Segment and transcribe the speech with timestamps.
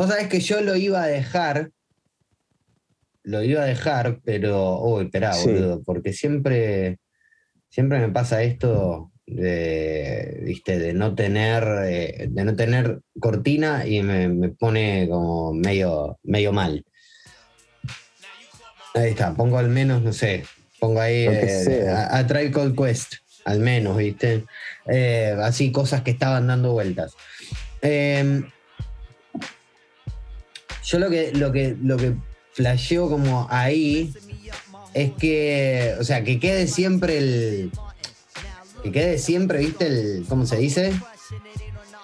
[0.00, 1.72] Vos sabés que yo lo iba a dejar,
[3.22, 7.00] lo iba a dejar, pero, uy, esperá, boludo, porque siempre,
[7.68, 14.00] siempre me pasa esto de, viste, de no tener, eh, de no tener cortina y
[14.02, 16.82] me, pone como medio, medio mal.
[18.94, 20.44] Ahí está, pongo al menos, no sé,
[20.78, 24.46] pongo ahí eh, a, a Cold Quest, al menos, viste.
[24.86, 27.14] Eh, así cosas que estaban dando vueltas.
[27.82, 28.46] Em,
[30.90, 32.14] yo lo que, lo que, lo que
[32.52, 34.12] flasheo como ahí
[34.92, 37.70] es que, o sea, que quede siempre el,
[38.82, 39.86] que quede siempre, ¿viste?
[39.86, 40.92] El, ¿Cómo se dice?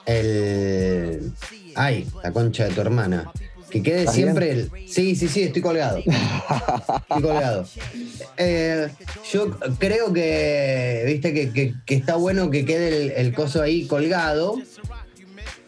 [0.05, 1.33] El...
[1.75, 3.33] Ay, la concha de tu hermana.
[3.71, 4.71] Que quede siempre el...
[4.89, 5.99] Sí, sí, sí, estoy colgado.
[5.99, 7.67] Estoy colgado.
[8.37, 8.89] Eh,
[9.33, 14.57] yo creo que, viste, que, está bueno que quede el, coso ahí colgado,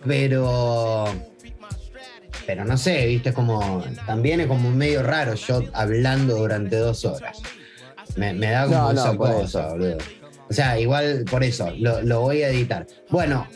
[0.06, 1.06] pero...
[2.48, 3.84] Pero no sé, viste, como...
[4.06, 7.42] También es como medio raro yo hablando durante dos horas.
[8.16, 9.98] Me, da como esa cosa, boludo.
[10.48, 12.86] O sea, igual por eso, lo, voy a editar.
[13.10, 13.46] Bueno,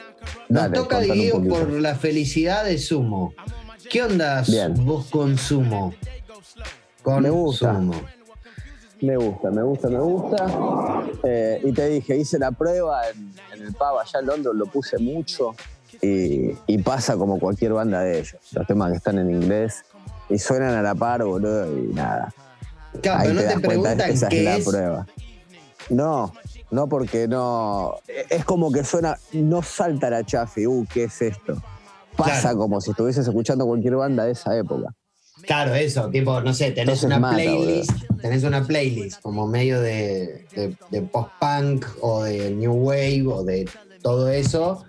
[0.50, 3.32] nos toca Diego por la felicidad de Sumo.
[3.88, 4.44] ¿Qué onda
[4.74, 5.94] vos con Sumo?
[7.02, 7.72] Con me gusta.
[9.00, 11.06] Me gusta, me gusta, me gusta.
[11.24, 14.98] Eh, y te dije, hice la prueba en, el pub allá en Londres, lo puse
[14.98, 15.54] mucho
[16.02, 18.36] y, pasa como cualquier banda de ellos.
[18.52, 19.84] Los temas que están en inglés
[20.28, 22.34] y suenan a la par, boludo, y nada.
[23.00, 25.06] Claro, pero no te, preguntan qué es, la prueba.
[25.88, 26.32] No,
[26.70, 27.96] no, porque no.
[28.28, 29.16] Es como que suena.
[29.32, 31.62] No salta la chafi, uh, ¿qué es esto?
[32.16, 34.94] Pasa como si estuvieses escuchando cualquier banda de esa época.
[35.42, 40.46] Claro, eso, tipo, no sé, tenés una playlist, tenés una playlist como medio de,
[41.10, 43.68] post-punk o de new wave o de
[44.02, 44.84] todo eso,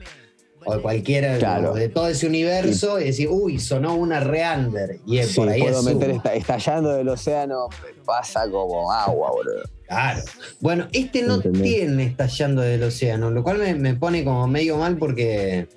[0.66, 1.38] o de cualquiera,
[1.74, 5.00] de todo ese universo, y, decir, uy, sonó una reander.
[5.06, 7.68] Y es por ahí puedo meter estallando del océano,
[8.06, 9.64] pasa como agua, boludo.
[9.88, 10.22] Claro.
[10.60, 15.68] Bueno, este no tiene estallando del océano, lo cual me, pone como medio mal porque.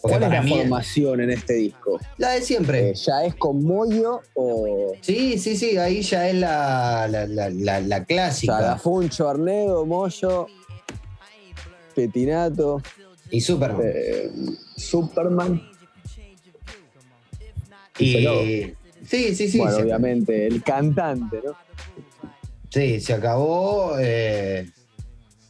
[0.00, 1.98] ¿Cuál es la formación en este disco?
[2.18, 2.90] La de siempre.
[2.90, 4.92] Eh, ¿Ya es con Moyo o.?
[5.00, 8.56] Sí, sí, sí, ahí ya es la, la, clásica.
[8.56, 10.46] Salafuncho, Arnedo, Moyo,
[11.96, 12.80] Petinato.
[13.30, 13.82] Y Superman.
[13.84, 14.30] Eh,
[14.76, 15.62] Superman.
[17.98, 18.74] Y.
[19.04, 19.58] Sí, sí, sí.
[19.58, 21.56] Bueno, obviamente, el cantante, ¿no?
[22.70, 23.96] Sí, se acabó.
[23.98, 24.68] Eh,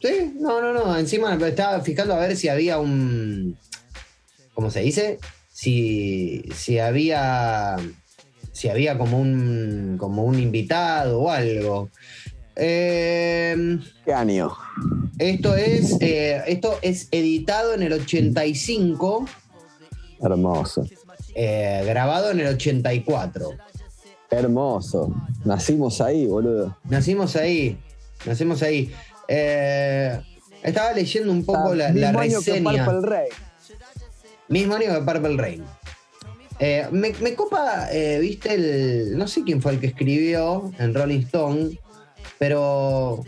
[0.01, 0.97] sí, no, no, no.
[0.97, 3.57] Encima estaba fijando a ver si había un.
[4.53, 5.19] ¿Cómo se dice?
[5.51, 7.77] Si, si había.
[8.51, 9.97] Si había como un.
[9.97, 11.89] como un invitado o algo.
[12.57, 14.51] Eh, ¿Qué año?
[15.19, 19.27] Esto es, eh, esto es editado en el 85.
[20.21, 20.85] Hermoso.
[21.35, 23.51] grabado en el 84.
[24.29, 25.13] Hermoso.
[25.45, 26.77] Nacimos ahí, boludo.
[26.89, 27.77] Nacimos ahí.
[28.25, 28.91] Nacimos ahí.
[29.27, 30.19] Eh,
[30.63, 32.69] estaba leyendo un poco la, la mismo reseña.
[32.71, 33.29] Año que Purple Rain.
[34.49, 35.63] Mismo año que Purple Rain.
[36.59, 39.17] Eh, me, copa, eh, viste, el.
[39.17, 41.79] No sé quién fue el que escribió en Rolling Stone,
[42.39, 43.23] pero.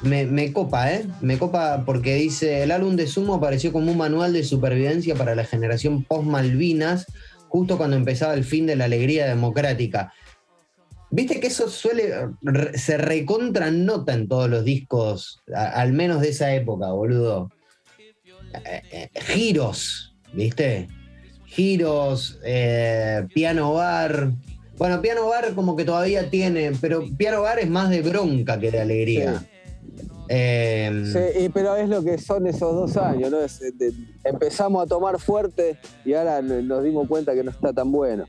[0.00, 1.06] Me, copa, ¿eh?
[1.20, 5.36] Me copa porque dice: el álbum de Sumo apareció como un manual de supervivencia para
[5.36, 7.06] la generación post-Malvinas
[7.48, 10.12] justo cuando empezaba el fin de la alegría democrática.
[11.10, 12.14] Viste que eso suele,
[12.74, 17.50] se recontra nota en todos los discos, al menos de esa época, boludo.
[18.64, 20.88] Eh, eh, giros, ¿viste?
[21.44, 24.32] Giros, eh, piano bar.
[24.82, 28.72] Bueno, piano bar como que todavía tiene, pero piano bar es más de bronca que
[28.72, 29.46] de alegría.
[30.26, 33.38] Em, sí, pero es lo que son esos dos años, ¿no?
[34.24, 38.24] empezamos a tomar fuerte y ahora nos dimos cuenta que no está tan bueno.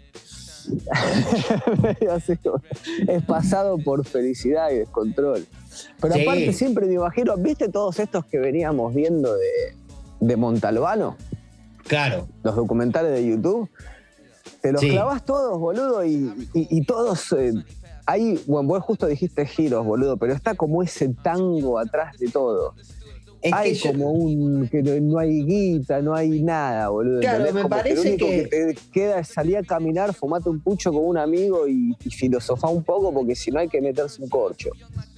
[3.08, 5.48] es pasado por felicidad y descontrol.
[6.00, 9.36] Pero aparte siempre me imagino, ¿viste todos estos que veníamos viendo
[10.20, 11.18] de, Montalbano?
[11.88, 12.28] Claro.
[12.44, 13.68] Los documentales de YouTube.
[14.64, 17.52] Te los clavas todos, boludo, y, todos eh,
[18.06, 22.74] Ahí, bueno, vos justo dijiste giros, boludo, pero está como ese tango atrás de todo.
[23.52, 24.70] hay como un.
[24.70, 27.20] que no, hay guita, no hay nada, boludo.
[27.20, 28.74] Claro, me parece que, lo que...
[28.74, 32.84] te queda es salir a caminar, fumate un pucho con un amigo y, filosofar un
[32.84, 34.70] poco, porque si no hay que meterse un corcho.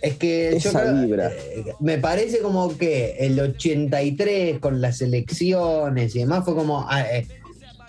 [0.01, 1.31] Es que Esa vibra.
[1.31, 6.83] Eh, me parece como que el 83 con las elecciones y demás fue como.
[6.89, 7.27] Ah, eh,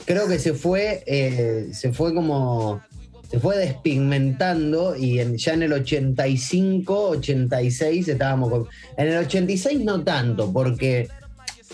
[0.06, 1.02] creo que se fue.
[1.06, 2.80] Eh, se fue como
[3.30, 8.68] se fue despigmentando y ya en el 85, 86 estábamos con...
[8.96, 11.08] En el 86 no tanto, porque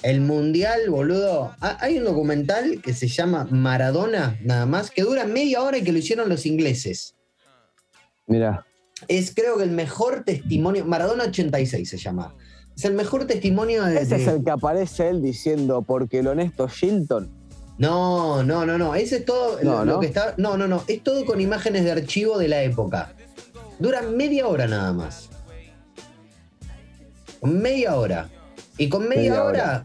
[0.02, 1.54] el mundial, boludo.
[1.60, 5.92] Hay un documental que se llama Maradona, nada más, que dura media hora y que
[5.92, 7.14] lo hicieron los ingleses.
[8.26, 8.66] Mira.
[9.08, 10.84] Es creo que el mejor testimonio.
[10.84, 12.34] Maradona 86 se llama.
[12.76, 14.00] Es el mejor testimonio de.
[14.00, 17.41] Ese es el que aparece él diciendo, porque el honesto Shilton.
[17.78, 18.94] No, no, no, no.
[18.94, 20.34] Ese es todo no, lo, que está.
[20.36, 20.84] No, no, no.
[20.86, 23.14] Es todo con imágenes de archivo de la época.
[23.78, 25.30] Dura media hora nada más.
[27.42, 28.28] Media hora.
[28.78, 29.84] Y con media, hora,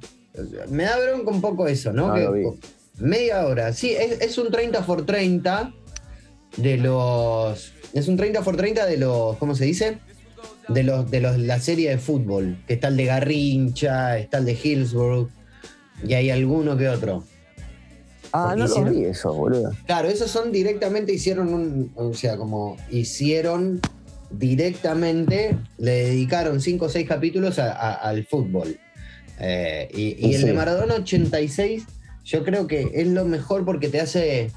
[0.70, 2.14] me da bronca un poco eso, ¿no?
[3.00, 3.74] media hora.
[3.74, 5.74] Sí, es, un 30 por 30
[6.58, 7.74] de los.
[7.94, 9.38] Es un 30 por 30 de los.
[9.38, 10.00] ¿Cómo se dice?
[10.68, 12.58] De los de los, la serie de fútbol.
[12.68, 15.30] Que está el de Garrincha, está el de Hillsborough.
[16.08, 17.24] Y hay alguno que otro.
[18.32, 19.72] Ah, no lo vi eso, boludo.
[19.86, 21.92] Claro, esos son directamente, hicieron un.
[21.96, 23.82] O sea, como hicieron
[24.30, 28.80] directamente le dedicaron 5 o 6 capítulos al fútbol.
[29.40, 31.86] Eh, y, el de Maradona 86,
[32.24, 34.52] yo creo que es lo mejor porque te hace,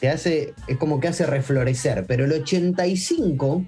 [0.00, 2.06] te hace, es como que hace reflorecer.
[2.06, 3.64] Pero el 85,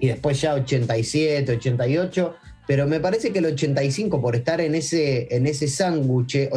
[0.00, 2.34] y después ya 87, 88,
[2.66, 6.50] pero me parece que el 85, por estar en ese, en ese sándwich,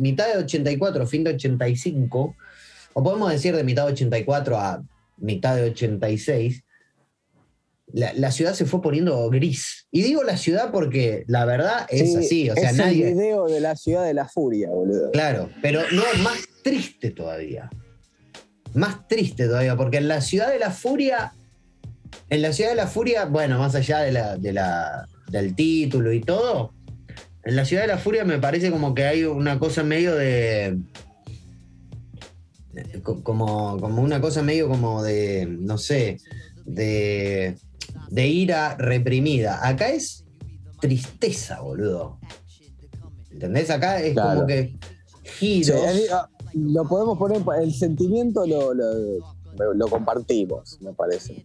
[0.00, 2.36] mitad de 84, fin de 85,
[2.94, 4.82] o podemos decir de mitad de 84 a
[5.18, 6.64] mitad de 86,
[7.92, 9.86] la, ciudad se fue poniendo gris.
[9.90, 12.48] Y digo la ciudad porque la verdad es así.
[12.50, 13.08] O sea, es nadie...
[13.08, 15.10] el video de la ciudad de la furia, boludo.
[15.10, 17.70] Claro, pero no, más triste todavía.
[18.74, 21.34] Más triste todavía, porque en la ciudad de la furia.
[22.28, 26.12] En la ciudad de la furia, bueno, más allá de la, de la, del título
[26.12, 26.72] y todo,
[27.44, 30.78] en la ciudad de la furia me parece como que hay una cosa medio de.
[33.02, 36.18] Como, como una cosa medio como de, no sé,
[36.64, 37.56] de
[38.12, 39.66] de ira reprimida.
[39.66, 40.24] Acá es
[40.80, 42.18] tristeza, boludo.
[43.30, 43.70] ¿Entendés?
[43.70, 44.76] Acá es como que
[45.38, 45.80] giros.
[46.12, 51.40] Ah, lo podemos poner, el sentimiento lo, lo, compartimos, me parece.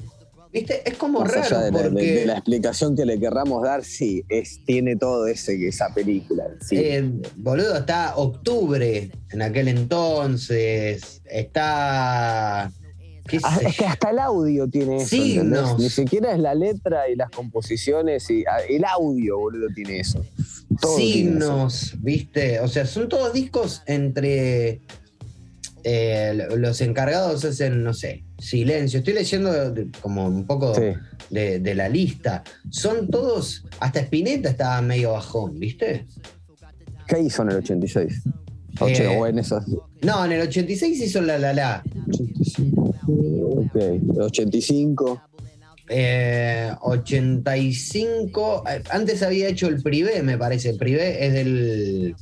[0.52, 0.90] ¿Viste?
[0.90, 1.60] Es como raro.
[1.60, 2.26] de, porque...
[2.26, 6.46] la explicación que le querramos dar, sí, es, tiene todo ese, esa película.
[6.62, 6.78] Sí.
[6.78, 11.22] Eh, boludo, está octubre en aquel entonces.
[11.26, 12.72] Está
[13.44, 15.78] Ah, es que hasta el audio tiene eso.
[15.78, 20.26] Ni siquiera es la letra y las composiciones y ah, el audio, boludo, tiene eso.
[20.96, 22.60] Signos, viste.
[22.60, 24.82] O sea, son todos discos entre.
[25.90, 29.00] Eh, los encargados hacen, no sé, silencio.
[29.00, 30.74] Estoy leyendo como un poco
[31.30, 32.44] de, la lista.
[32.70, 33.64] Son todos.
[33.80, 36.06] Hasta Spinetta estaba medio bajón, ¿viste?
[37.08, 38.22] ¿Qué hizo en el 86?
[38.82, 39.64] Eh, en esos...
[40.02, 41.82] No, en el 86 hizo la la la.
[41.86, 42.92] 85.
[43.56, 43.76] Ok,
[44.20, 45.22] 85.
[46.82, 48.64] 85.
[48.90, 50.72] Antes había hecho el Privé, me parece.
[50.72, 52.14] El Privé es del.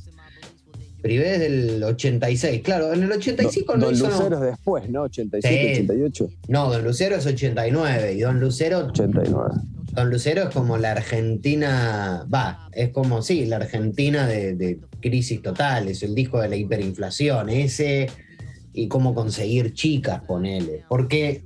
[1.06, 2.62] Privé del 86.
[2.62, 5.02] Claro, en el 85 no Don Lucero es después, ¿no?
[5.02, 6.28] 87, 88.
[6.48, 8.86] No, Don Lucero es 89 y Don Lucero.
[8.86, 9.54] 89.
[9.92, 15.86] Don Lucero es como la Argentina, va, es como, sí, la Argentina de, crisis total,
[15.86, 18.10] es el disco de la hiperinflación, ese
[18.72, 20.82] y cómo conseguir chicas, ponele.
[20.88, 21.44] Porque,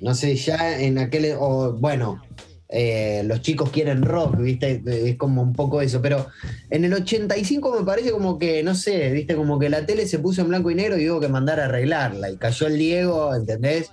[0.00, 2.20] no sé, ya en aquel, o bueno,
[2.68, 4.82] eh, los chicos quieren rock, ¿viste?
[4.86, 6.26] Es como un poco eso, pero
[6.70, 9.36] en el 85 me parece como que, no sé, ¿viste?
[9.36, 11.66] Como que la tele se puso en blanco y negro y hubo que mandar a
[11.66, 13.90] arreglarla y cayó el Diego, ¿entendés?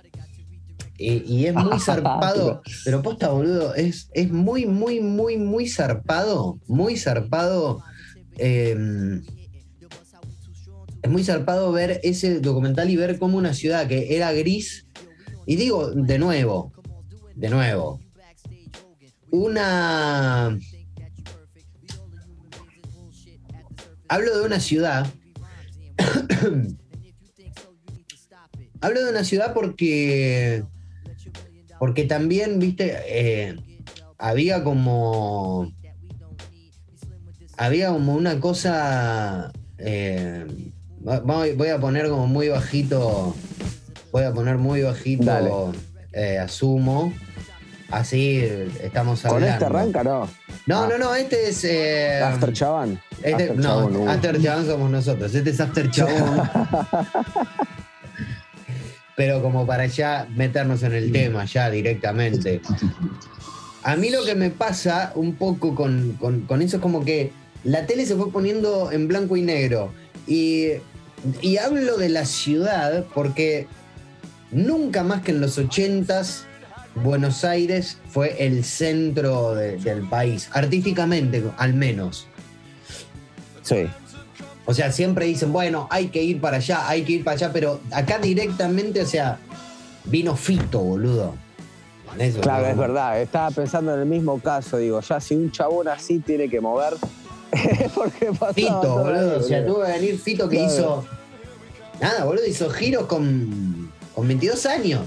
[0.96, 6.96] Y, es muy zarpado, pero posta, boludo, es, es muy, muy, muy, muy zarpado, muy
[6.96, 7.82] zarpado.
[8.38, 9.22] Em,
[11.02, 14.86] es muy zarpado ver ese documental y ver cómo una ciudad que era gris,
[15.46, 16.72] y digo de nuevo,
[17.34, 18.00] de nuevo,
[19.34, 20.58] una...
[24.08, 25.06] Hablo de una ciudad.
[28.80, 30.64] Hablo de una ciudad porque
[31.84, 33.56] porque también, viste, eh,
[34.16, 35.70] había como.
[37.58, 39.52] Había como una cosa.
[39.76, 40.46] Eh,
[40.98, 43.36] voy a poner como muy bajito.
[44.12, 45.72] Voy a poner muy bajito.
[46.12, 47.12] Eh, asumo.
[47.94, 48.40] Así
[48.82, 49.46] estamos hablando.
[49.46, 50.28] ¿Con este arranca, no?
[50.66, 51.64] No, no, no, este es.
[52.22, 53.00] After Chabán.
[53.22, 54.08] Este, no, uh.
[54.08, 55.34] After Chabán somos nosotros.
[55.34, 56.42] Este es After Chabón.
[59.16, 62.60] pero como para ya meternos en el tema ya directamente.
[63.82, 66.18] A mí lo que me pasa un poco con,
[66.62, 67.32] eso es como que
[67.62, 69.92] la tele se fue poniendo en blanco y negro.
[70.26, 70.72] Y,
[71.62, 73.66] hablo de la ciudad porque
[74.50, 76.46] nunca más que en los ochentas
[76.96, 82.26] Buenos Aires fue el centro del país, artísticamente al menos.
[83.62, 83.86] Sí.
[84.66, 87.52] O sea, siempre dicen, bueno, hay que ir para allá, hay que ir para allá,
[87.52, 89.38] pero acá directamente, o sea,
[90.04, 91.34] vino Fito, boludo.
[92.40, 93.20] claro, es verdad.
[93.20, 96.94] Estaba pensando en el mismo caso, digo, ya si un chabón así tiene que mover,
[97.94, 99.38] porque Fito, boludo.
[99.38, 101.04] O sea, tuvo que venir Fito que hizo.
[102.00, 105.02] Nada, boludo, hizo giros con, con 22 años.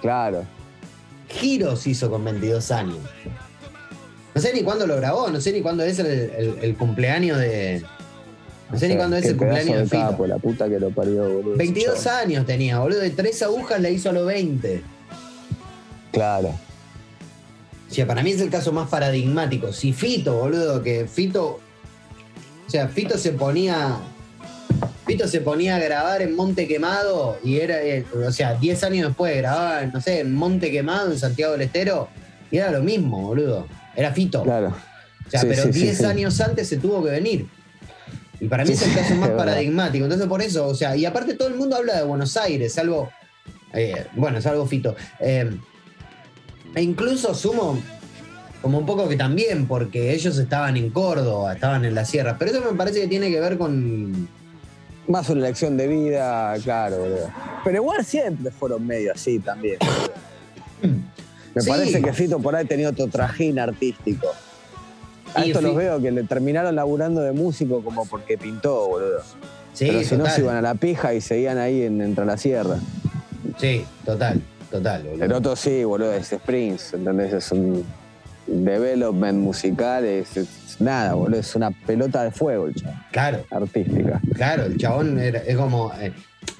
[0.00, 0.44] Claro.
[1.32, 2.98] Giros hizo con 22 años.
[4.34, 7.84] No sé ni cuándo lo grabó, no sé ni cuándo es el cumpleaños de,
[8.72, 10.26] no sé ni cuándo es el cumpleaños de Fito.
[10.26, 11.56] la puta que lo parió, boludo.
[11.58, 13.00] 22 años tenía, boludo.
[13.00, 14.82] De tres agujas la hizo a los 20.
[16.10, 16.48] Claro.
[17.90, 19.74] O sea, para mí es el caso más paradigmático.
[19.74, 21.60] Si Fito, boludo, que Fito.
[22.66, 23.98] O sea, Fito se ponía.
[25.06, 27.82] Fito se ponía a grabar en Monte Quemado y era.
[27.82, 31.62] Eh, o sea, 10 años después grababa, no sé, en Monte Quemado, en Santiago del
[31.62, 32.08] Estero.
[32.50, 33.66] Y era lo mismo, boludo.
[33.96, 34.42] Era Fito.
[34.42, 34.74] Claro.
[35.26, 37.46] O sea, pero 10 años antes se tuvo que venir.
[38.40, 40.04] Y para mí es el caso más paradigmático.
[40.04, 43.10] Entonces, por eso, o sea, y aparte todo el mundo habla de Buenos Aires, salvo.
[43.72, 44.96] Eh, bueno, salvo Fito.
[45.20, 45.50] Eh,
[46.74, 47.80] e incluso sumo
[48.60, 52.36] como un poco que también, porque ellos estaban en Córdoba, estaban en la sierra.
[52.38, 54.28] Pero eso me parece que tiene que ver con.
[55.08, 57.30] Más una elección de vida, claro, boludo.
[57.64, 59.78] Pero igual siempre fueron medio así también.
[61.54, 64.28] Me parece que Fito por ahí tenía otro trajín artístico.
[65.34, 69.22] A esto los veo que le terminaron laburando de músico como porque pintó, boludo.
[69.72, 72.36] Sí, Pero si no se iban a la pija y seguían ahí en, entre la
[72.36, 72.76] sierra.
[73.58, 75.24] Sí, total, total, boludo.
[75.24, 77.32] El otro sí, boludo, es Springs, ¿entendés?
[77.32, 77.84] Es un
[78.46, 80.28] development musical, es,
[80.80, 82.98] nada, boludo, es una pelota de fuego el chabón.
[83.10, 83.44] Claro.
[83.50, 84.20] Artística.
[84.34, 85.92] Claro, el chabón es como.
[86.00, 86.12] Eh,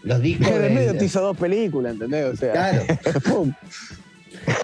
[0.03, 0.49] los discos.
[0.49, 2.27] En el medio te hizo dos películas, ¿entendés?
[2.27, 2.53] O sea.
[2.53, 2.83] Claro.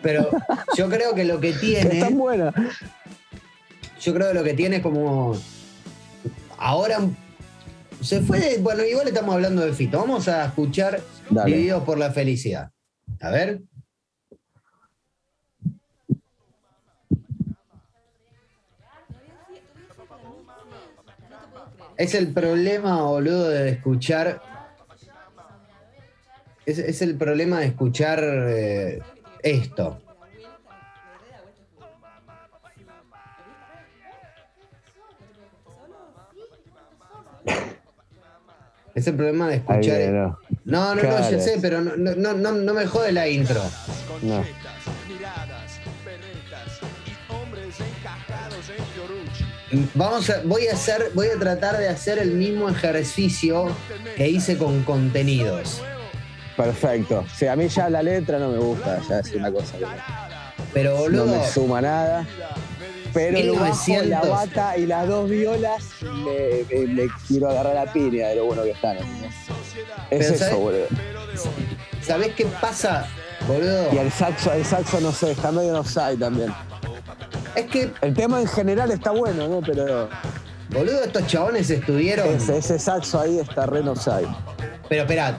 [0.03, 0.31] Pero
[0.77, 1.99] yo creo que lo que tiene.
[1.99, 2.53] Es tan buena
[4.01, 5.37] yo creo que lo que tiene es como.
[6.57, 6.99] Ahora
[8.01, 9.99] se fue de, Bueno, igual estamos hablando de Fito.
[9.99, 12.71] Vamos a escuchar Divididos por la Felicidad.
[13.21, 13.63] A ver.
[21.99, 24.41] Es el problema, boludo, de escuchar.
[26.65, 29.01] Es, el problema de escuchar eh,
[29.43, 30.01] esto.
[38.95, 40.13] Es el problema de escuchar.
[40.13, 43.61] no, no, no, ya sé, pero no, no, no, no me jode la intro.
[44.23, 44.45] No.
[49.95, 53.71] Vamos a, voy a hacer, voy a tratar de hacer el mismo ejercicio
[54.17, 55.83] que hice con contenidos.
[56.57, 57.25] Perfecto.
[57.27, 59.75] O sea, a mí ya la letra no me gusta, ya es una cosa
[60.73, 61.27] Pero boludo.
[61.27, 62.27] No me suma nada.
[63.15, 68.37] Pero el bajo, la bata y las dos violas le, quiero agarrar la piña de
[68.37, 68.99] lo bueno que están.
[70.11, 70.87] Es eso, boludo.
[72.03, 73.07] ¿Sabés qué pasa,
[73.47, 73.93] boludo?
[73.93, 76.53] Y el saxo, el saxo no sé, está medio en offside también.
[77.59, 77.91] Es que.
[78.01, 79.61] El tema en general está bueno, ¿no?
[79.61, 80.09] Pero.
[80.71, 82.29] Boludo, estos chabones estuvieron.
[82.29, 84.29] Ese, saxo ahí está re offside.
[84.89, 85.35] Pero esperad,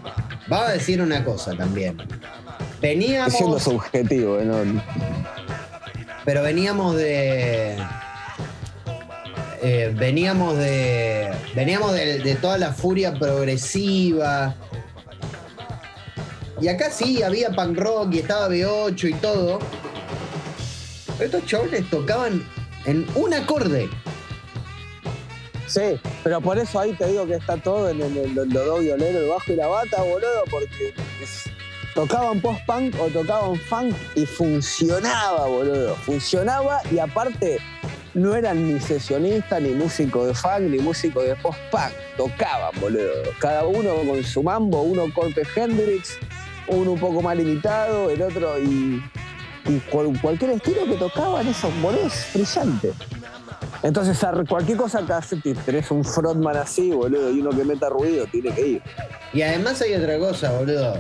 [0.48, 1.98] vamos a decir una cosa también.
[2.82, 3.34] Veníamos.
[3.34, 4.82] Siendo subjetivo, ¿no?
[6.26, 7.78] pero veníamos de.
[9.62, 11.32] Eh, veníamos de.
[11.56, 14.56] Veníamos de, toda la furia progresiva.
[16.62, 19.60] Y acá sí había punk rock y estaba B8 y todo.
[21.20, 22.44] Estos chavales tocaban
[22.86, 23.90] en un acorde.
[25.68, 29.22] Sí, pero por eso ahí te digo que está todo en el, los dos violeros,
[29.22, 30.94] el bajo y la bata, boludo, porque
[31.94, 35.96] tocaban post-punk o tocaban funk y funcionaba, boludo.
[35.98, 37.60] Funcionaba y aparte
[38.14, 41.92] no eran ni sesionistas, ni músicos de funk, ni músicos de post-punk.
[42.18, 43.12] Tocaban, boludo.
[43.40, 46.18] Cada uno con su mambo, uno corte Hendrix,
[46.68, 49.04] uno un poco más limitado, el otro y,
[50.22, 51.72] cualquier estilo que tocaban esos
[52.04, 52.94] es brillante.
[53.84, 58.26] Entonces, cualquier cosa que haces, tenés un frontman así, boludo, y uno que meta ruido,
[58.26, 58.82] tiene que ir.
[59.34, 60.96] Y además hay otra cosa, boludo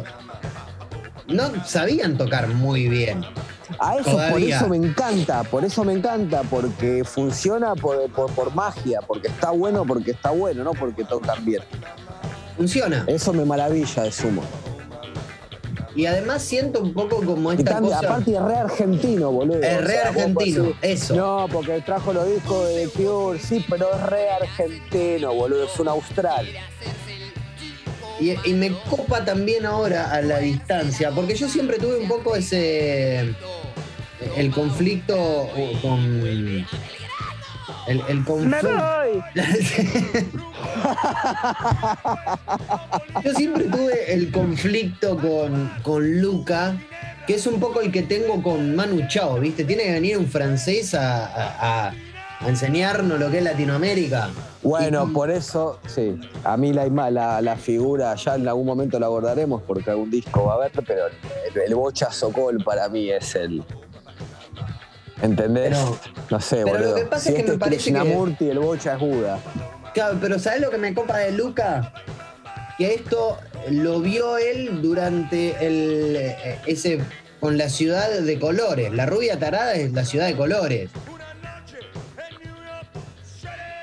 [1.29, 3.23] no sabían tocar muy bien.
[3.79, 8.99] A eso, por eso me encanta, por eso me encanta, porque funciona por, por, magia,
[9.05, 11.61] porque está bueno, porque está bueno, no porque tocan bien.
[12.57, 13.05] Funciona.
[13.07, 14.41] Eso me maravilla de sumo.
[15.99, 17.99] Y además siento un poco como esta cosa...
[17.99, 19.61] Aparte es re argentino, boludo.
[19.61, 21.13] Es re argentino, eso.
[21.13, 25.65] No, porque trajo los discos de Cure, sí, pero es re argentino, boludo.
[25.65, 26.47] Es un austral.
[28.21, 33.35] Y, me copa también ahora a la distancia, porque yo siempre tuve un poco ese.
[34.37, 35.49] el conflicto
[35.81, 36.65] con.
[37.88, 38.69] El, el conflicto.
[43.23, 46.77] Yo siempre tuve el conflicto con, con Luca,
[47.27, 49.63] que es un poco el que tengo con Manu Chao, ¿viste?
[49.63, 51.93] Tiene que venir un francés a,
[52.45, 54.29] enseñarnos lo que es Latinoamérica.
[54.63, 56.17] Bueno, por eso, sí.
[56.45, 60.45] A mí la, la, la, figura, ya en algún momento la abordaremos porque algún disco
[60.45, 63.61] va a haber, pero el, el Bocha Socol para mí es el,
[65.21, 65.77] ¿Entendés?
[66.29, 68.51] no sé, pero Lo que pasa es que este me parece que...
[68.51, 69.39] el Bocha es Buda.
[69.93, 71.93] Claro, pero ¿sabes lo que me copa de Luca?
[72.77, 73.38] Que esto
[73.69, 77.01] lo vio él durante el eh, ese
[77.39, 78.93] con la ciudad de colores.
[78.93, 80.89] La rubia tarada es la ciudad de colores.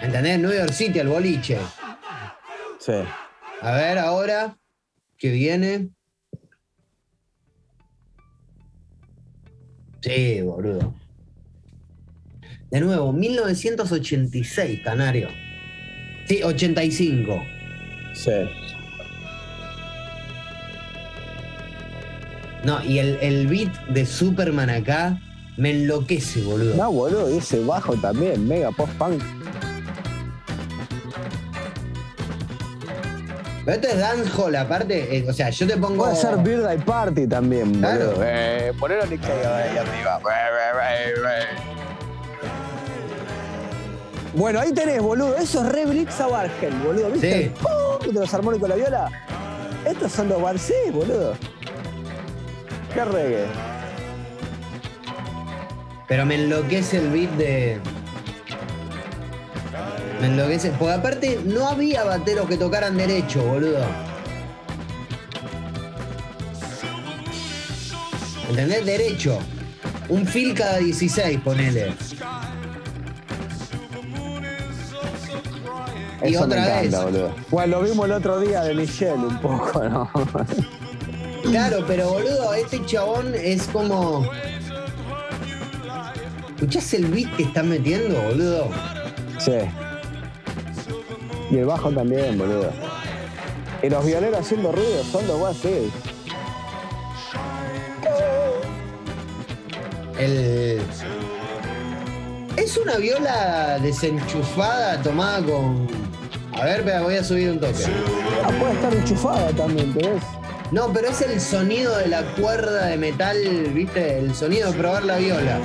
[0.01, 0.39] ¿Entendés?
[0.39, 1.59] New York City, el boliche.
[2.79, 2.93] Sí.
[3.61, 4.57] A ver ahora,
[5.19, 5.89] ¿qué viene?
[10.01, 10.95] Sí, boludo.
[12.71, 15.29] De nuevo, 1986, Canario.
[16.27, 17.45] Sí, 85.
[18.15, 18.31] Sí.
[22.65, 25.21] No, y el, el beat de Superman acá
[25.57, 26.75] me enloquece, boludo.
[26.75, 29.23] No, boludo, ese bajo también, mega post-punk.
[33.65, 36.05] Pero esto es dancehall, aparte, eh, o sea, yo te pongo.
[36.05, 38.07] Puede ser Birthday Party también, claro.
[38.07, 38.23] boludo.
[38.25, 40.21] Eh, ponelo Nick ahí arriba.
[44.37, 45.35] Bueno, ahí tenés, boludo.
[45.37, 47.11] Eso es re Blixa Bargel, boludo.
[47.11, 47.53] ¿Viste?
[48.03, 48.07] Sí.
[48.13, 49.11] De los armónicos de la viola.
[49.87, 51.35] Estos son los Barcí, boludo.
[52.93, 53.47] Qué reggae.
[56.07, 57.81] Pero me enloquece el beat de.
[60.21, 60.71] Me enloquece.
[60.79, 63.87] Porque aparte no había bateros que tocaran derecho, boludo.
[68.51, 68.85] ¿Entendés?
[68.85, 69.39] Derecho.
[70.11, 71.95] Un fil cada 16, ponele.
[76.29, 76.95] Y otra vez.
[77.51, 80.11] Bueno, lo vimos el otro día de Michelle un poco, ¿no?
[81.43, 84.27] Claro, pero boludo, este chabón es como.
[86.57, 88.69] ¿Escuchás el beat que están metiendo, boludo?
[89.39, 89.53] Sí.
[91.51, 92.73] Y el bajo también, boludo.
[93.83, 95.91] Y los violeros haciendo ruido son los más sí.
[100.19, 100.83] El.
[102.57, 105.87] Es una viola desenchufada tomada con
[106.61, 107.85] a ver, voy a subir un toque.
[108.45, 110.23] Ah, puede estar enchufada también, ¿ves?
[110.71, 113.37] No, pero es el sonido de la cuerda de metal,
[113.73, 114.19] ¿viste?
[114.19, 115.61] El sonido de probar la viola.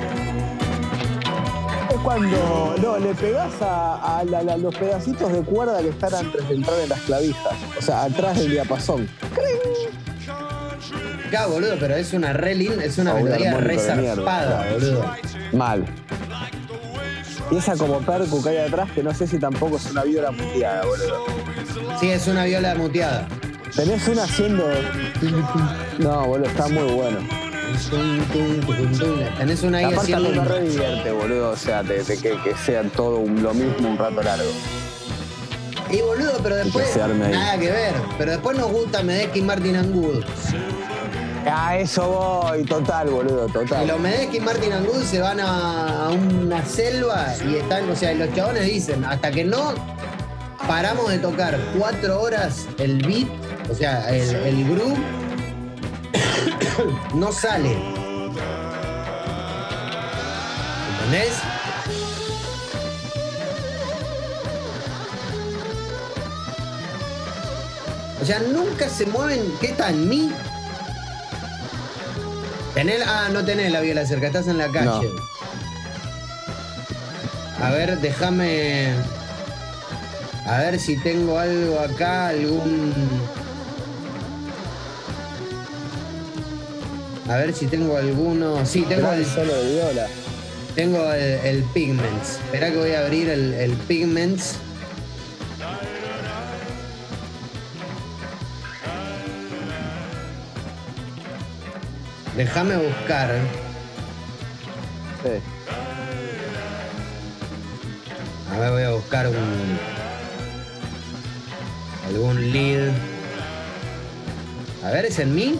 [1.90, 4.22] Es cuando no, le pegás a,
[4.58, 7.54] los pedacitos de cuerda que están antes de entrar en las clavijas.
[7.78, 9.08] O sea, atrás del diapasón.
[11.30, 15.04] Claro, boludo, pero es una re es una melodía re zarpada, boludo.
[15.52, 15.84] Mal.
[17.50, 20.30] Y esa como percu que hay atrás, que no sé si tampoco es una viola
[20.30, 21.24] muteada, boludo.
[22.00, 23.28] Sí, es una viola muteada.
[23.74, 24.64] Tenés una haciendo.
[25.98, 27.18] No, boludo, está muy bueno.
[29.38, 30.42] Tenés una ahí Aparte haciendo.
[30.42, 31.50] me re divierte, boludo.
[31.50, 34.50] O sea, de, que, que sea todo lo mismo un rato largo.
[35.90, 36.96] Y boludo, pero después.
[36.96, 37.94] Nada que ver.
[38.18, 40.24] Pero después nos gusta Medek y Martin Angud.
[41.44, 43.84] A eso voy, total, boludo, total.
[43.84, 48.14] Y los Medeski y Martin Angud se van a, una selva y están, o sea,
[48.14, 49.74] los chabones dicen, hasta que no
[50.68, 53.28] paramos de tocar cuatro horas el beat,
[53.70, 54.98] o sea, el, el groove,
[57.14, 57.72] no sale.
[60.94, 61.40] ¿Entendés?
[68.22, 69.52] O sea, nunca se mueven.
[69.60, 70.30] ¿Qué en mí?
[72.74, 75.10] ¿Tenés, ah, no tenés la viola cerca, estás en la calle.
[77.60, 78.88] A ver, déjame.
[80.46, 82.92] A ver si tengo algo acá, algún.
[87.28, 88.64] A ver si tengo alguno.
[88.64, 89.26] Sí, tengo el.
[89.26, 90.08] solo de viola.
[90.74, 92.40] Tengo el, Pigments.
[92.46, 94.56] Espera que voy a abrir el, el Pigments.
[102.36, 103.30] Déjame buscar.
[105.22, 105.30] Sí.
[108.50, 109.78] A ver, voy a buscar un.
[112.08, 112.90] algún lead.
[114.82, 115.58] A ver, ¿es en mí?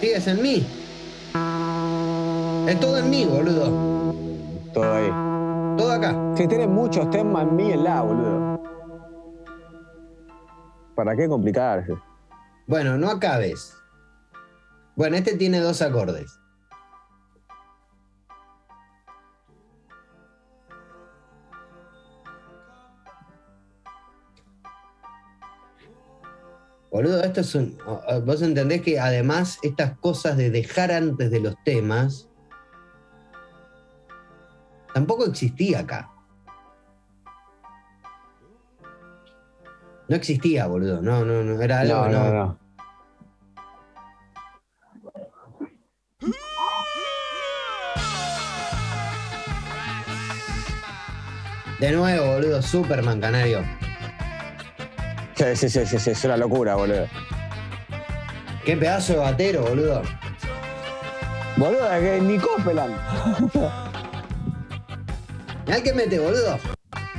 [0.00, 0.66] Sí, es en mí.
[2.68, 4.14] Es todo en mí, boludo.
[4.74, 5.10] Todo ahí.
[5.78, 6.16] Todo acá.
[6.36, 8.60] Si tiene muchos temas en mí, en la, boludo.
[10.96, 11.94] ¿Para qué complicarse?
[12.66, 13.79] Bueno, no acabes.
[15.00, 16.38] Bueno, este tiene dos acordes.
[26.90, 27.78] Boludo, esto es un.
[28.26, 32.28] Vos entendés que además estas cosas de dejar antes de los temas.
[34.92, 36.10] tampoco existía acá.
[40.08, 41.00] No existía, boludo.
[41.00, 41.62] No, no, no.
[41.62, 42.06] Era algo.
[42.06, 42.59] No, no, no.
[51.80, 53.64] De nuevo, boludo, Superman, canario.
[55.34, 57.06] Sí, sí, sí, sí, es una locura, boludo.
[58.66, 60.02] Qué pedazo de batero, boludo.
[61.56, 62.94] Boludo, es que ni Copeland.
[65.66, 66.58] Mirá que mete, boludo.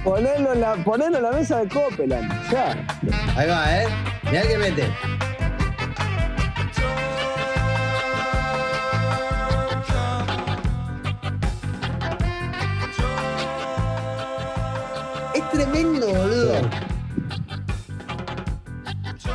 [0.03, 2.85] Ponelo en, la, ponelo en la mesa de Copeland, ya.
[3.35, 3.87] Ahí va, ¿eh?
[4.23, 4.87] Mirá que mete.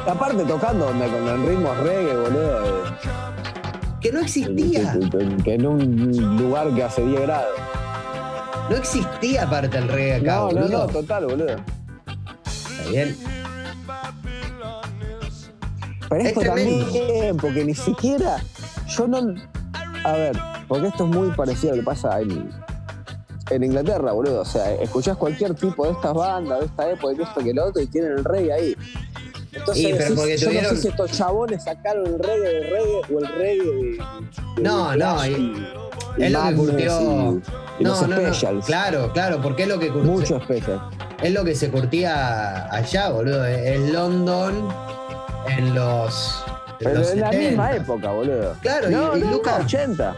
[0.07, 2.85] Aparte tocando con el ritmo reggae, boludo.
[4.01, 4.97] Que no existía.
[5.43, 7.59] Que, en un lugar que hace 10 grados.
[8.71, 10.69] No existía aparte el reggae acá, no, boludo.
[10.69, 11.57] No, no, total, boludo.
[12.47, 13.17] Está bien.
[16.09, 18.37] Pero esto también, porque ni siquiera.
[18.87, 19.35] Yo no.
[20.05, 20.37] A ver,
[20.69, 22.49] porque esto es muy parecido a lo que pasa en,
[23.51, 24.43] en Inglaterra, boludo.
[24.43, 27.67] O sea, escuchás cualquier tipo de estas bandas, de esta época, de esto que lo
[27.67, 28.77] otro, y tienen el reggae ahí.
[29.57, 33.19] Entonces, pero porque yo no sé si estos chabones sacaron el reggae de reggae o
[33.19, 33.99] el reggae de.
[34.63, 35.67] no, no, y,
[36.19, 37.41] es lo que curtió.
[37.79, 40.13] Y, no, no, claro, claro, porque es lo que curtió.
[40.13, 40.81] Mucho special.
[41.23, 43.45] Es lo que se curtía allá, boludo.
[43.45, 44.69] Es London
[45.49, 46.45] en los.
[46.79, 48.55] Pero en la misma época, boludo.
[48.61, 49.65] Claro, y, Lucas.
[49.65, 50.15] 80.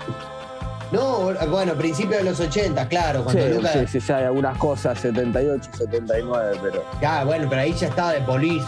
[0.90, 3.22] No, bueno, principios de los 80, claro.
[3.22, 3.72] Cuando sí, Lucas...
[3.72, 6.84] sí, sí, sí, hay algunas cosas, 78, 79, pero.
[7.00, 8.66] Ya, bueno, pero ahí ya estaba de Police.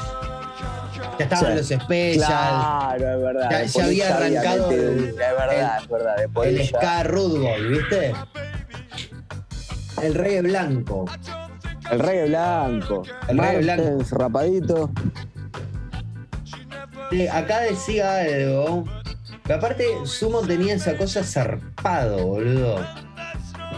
[1.20, 2.26] Ya estaban los specials.
[2.26, 3.64] Claro, es verdad.
[3.66, 4.70] Ya, había arrancado.
[4.70, 6.46] el, es verdad, es verdad.
[6.46, 8.14] el Ska Rudboy, ¿viste?
[10.02, 11.04] El reggae blanco.
[11.90, 13.02] El reggae blanco.
[13.28, 14.04] El reggae blanco.
[14.12, 14.90] Rapadito.
[17.30, 18.86] acá decía algo.
[19.44, 22.78] Que aparte, Sumo tenía esa cosa zarpado, boludo.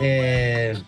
[0.00, 0.81] Eh,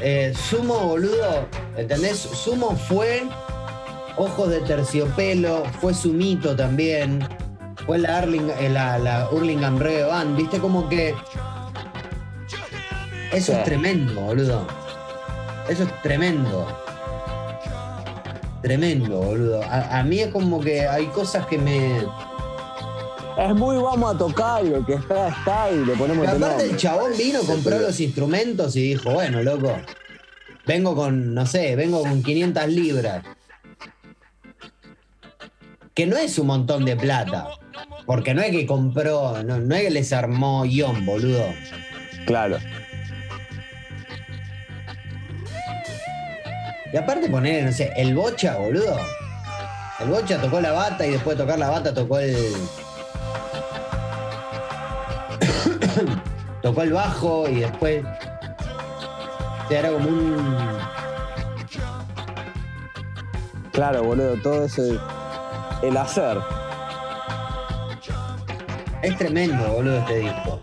[0.00, 2.16] eh, Sumo, boludo, ¿entendés?
[2.16, 3.24] Sumo fue
[4.16, 7.26] Ojos de Terciopelo, fue su mito también.
[7.86, 11.14] Fue la, Arling, eh, la, la Hurlingham Reggae Band, viste como que.
[13.32, 14.66] Eso es tremendo, boludo.
[15.68, 16.66] Eso es tremendo.
[18.60, 19.62] Tremendo, boludo.
[19.64, 22.06] A, mí es como que hay cosas que me.
[23.38, 26.76] Es muy vamos a tocar lo que está, está y le ponemos Pero aparte el
[26.76, 29.74] chabón vino, compró los instrumentos y dijo, bueno, loco,
[30.66, 33.24] vengo con, no sé, vengo con 500 libras
[35.94, 37.48] que no es un montón de plata.
[38.06, 41.44] Porque no es que compró, no, es que les armó guion, boludo.
[42.26, 42.58] Claro.
[46.92, 48.96] Y aparte poner, no sé, el bocha, boludo.
[50.00, 52.36] El bocha tocó la bata y después de tocar la bata tocó el.
[56.62, 58.04] tocó el bajo y después.
[59.70, 60.58] O era como un.
[63.72, 64.98] Claro, boludo, todo ese
[65.82, 66.38] el hacer.
[69.02, 70.60] Es tremendo, boludo, este disco.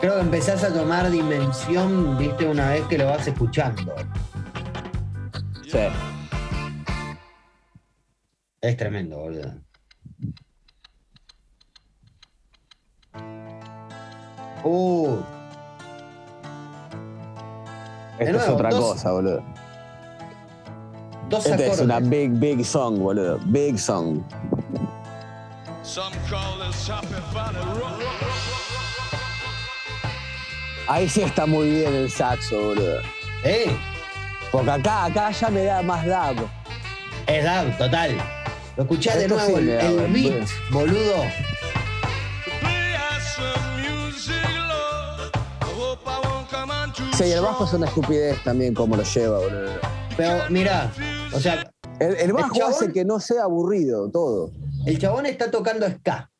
[0.00, 3.94] Creo que empezás a tomar dimensión, viste, una vez que lo vas escuchando.
[5.68, 5.80] Sí.
[8.60, 9.52] Es tremendo, boludo.
[14.62, 15.18] Uh.
[18.20, 19.57] Esto es otra cosa, boludo.
[21.28, 23.38] Dos este es una big, big song, boludo.
[23.46, 24.22] Big song.
[30.86, 33.00] Ahí sí está muy bien el saxo, boludo.
[33.44, 33.66] ¿Eh?
[34.50, 36.36] Porque acá, acá ya me da más dab.
[37.26, 38.16] Es dab, total.
[38.76, 41.24] Lo escuché de nuevo, el, el beat, boludo.
[47.18, 49.72] Sí, el bajo es una estupidez también como lo lleva, boludo.
[50.16, 50.90] Pero mira,
[51.34, 51.70] o sea.
[52.00, 54.52] El, bajo hace que no sea aburrido todo.
[54.86, 56.30] El chabón está tocando ska.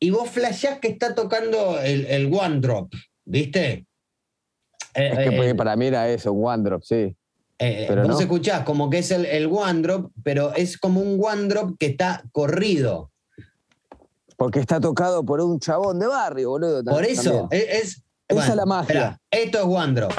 [0.00, 2.92] Y vos flashás que está tocando el, one drop,
[3.24, 3.86] ¿viste?
[4.94, 7.16] Eh, es que eh, para mí era eso, one drop, sí.
[7.60, 11.48] Eh, pero vos escuchás como que es el, one drop, pero es como un one
[11.48, 13.10] drop que está corrido.
[14.36, 16.84] Porque está tocado por un chabón de barrio, boludo.
[16.84, 18.02] Por eso, es.
[18.28, 19.20] Esa es la magia.
[19.30, 20.12] esto es one drop.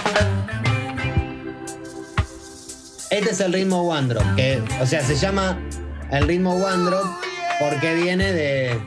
[3.10, 5.60] Este es el ritmo One Drop, que, o sea, se llama
[6.12, 7.08] el ritmo One Drop
[7.60, 8.80] porque viene de.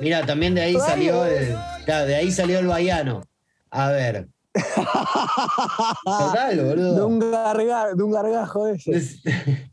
[0.00, 1.56] Mira, también de ahí salió el.
[1.86, 3.22] de ahí salió el baiano.
[3.70, 4.28] A ver.
[6.04, 6.94] Total, boludo.
[6.94, 9.20] De un, de un gargajo ese.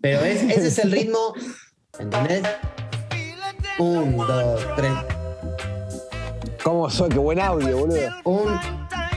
[0.00, 1.34] Pero ese es el ritmo.
[1.98, 2.42] ¿Entendés?
[3.78, 4.92] Un, dos, tres.
[6.64, 7.10] ¿Cómo soy?
[7.10, 8.10] Qué buen audio, boludo.
[8.24, 8.58] Un,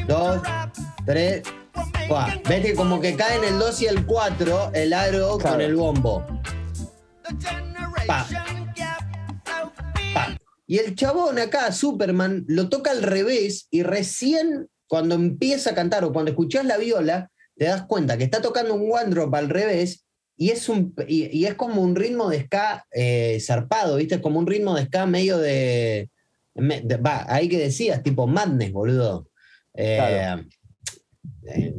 [0.07, 0.41] dos,
[1.05, 1.43] tres,
[2.47, 6.25] Ves como que cae en el 2 y el 4 el aro con el bombo.
[8.07, 8.27] Pa.
[10.13, 10.37] Pa.
[10.67, 16.03] Y el chabón acá, Superman, lo toca al revés y recién cuando empieza a cantar
[16.03, 19.49] o cuando escuchás la viola, te das cuenta que está tocando un one drop al
[19.49, 24.19] revés y es, un, y, es como un ritmo de ska eh, zarpado, ¿viste?
[24.21, 26.09] Como un ritmo de ska medio de.
[26.55, 29.29] va, ahí que decías, tipo madness, boludo.
[29.75, 30.35] Eh,
[31.47, 31.75] eh,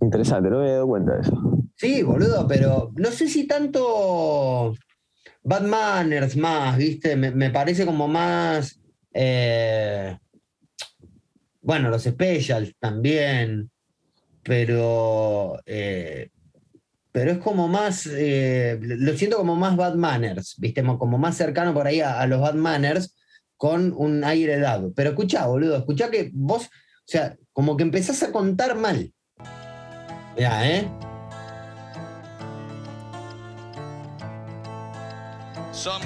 [0.00, 1.58] Interesante, no me he dado cuenta de eso.
[1.76, 4.74] Sí, boludo, pero no sé si tanto
[5.42, 7.16] Bad Manners más, ¿viste?
[7.16, 8.80] Me, parece como más.
[11.62, 13.70] bueno, los specials también,
[14.42, 15.58] pero
[17.12, 20.82] pero es como más, eh, lo siento como más Bad Manners, ¿viste?
[20.84, 23.16] Como más cercano por ahí a, los Bad Manners
[23.56, 24.92] con un aire dado.
[24.94, 26.68] Pero escucha, boludo, escucha que vos, o
[27.04, 29.12] sea, como que empezás a contar mal.
[30.36, 30.88] Ya, ¿eh?
[35.72, 36.04] Some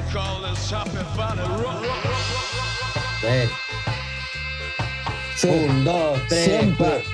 [5.43, 7.05] Un, dos, tres, Siempre.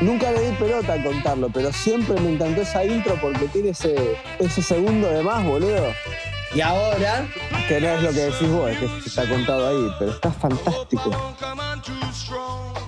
[0.00, 4.18] Nunca le di pelota a contarlo, pero siempre me encantó esa intro porque tiene ese,
[4.38, 5.92] ese segundo de más, boludo.
[6.54, 7.28] Y ahora.
[7.68, 11.34] Que no es lo que decís vos, es que está contado ahí, pero está fantástico.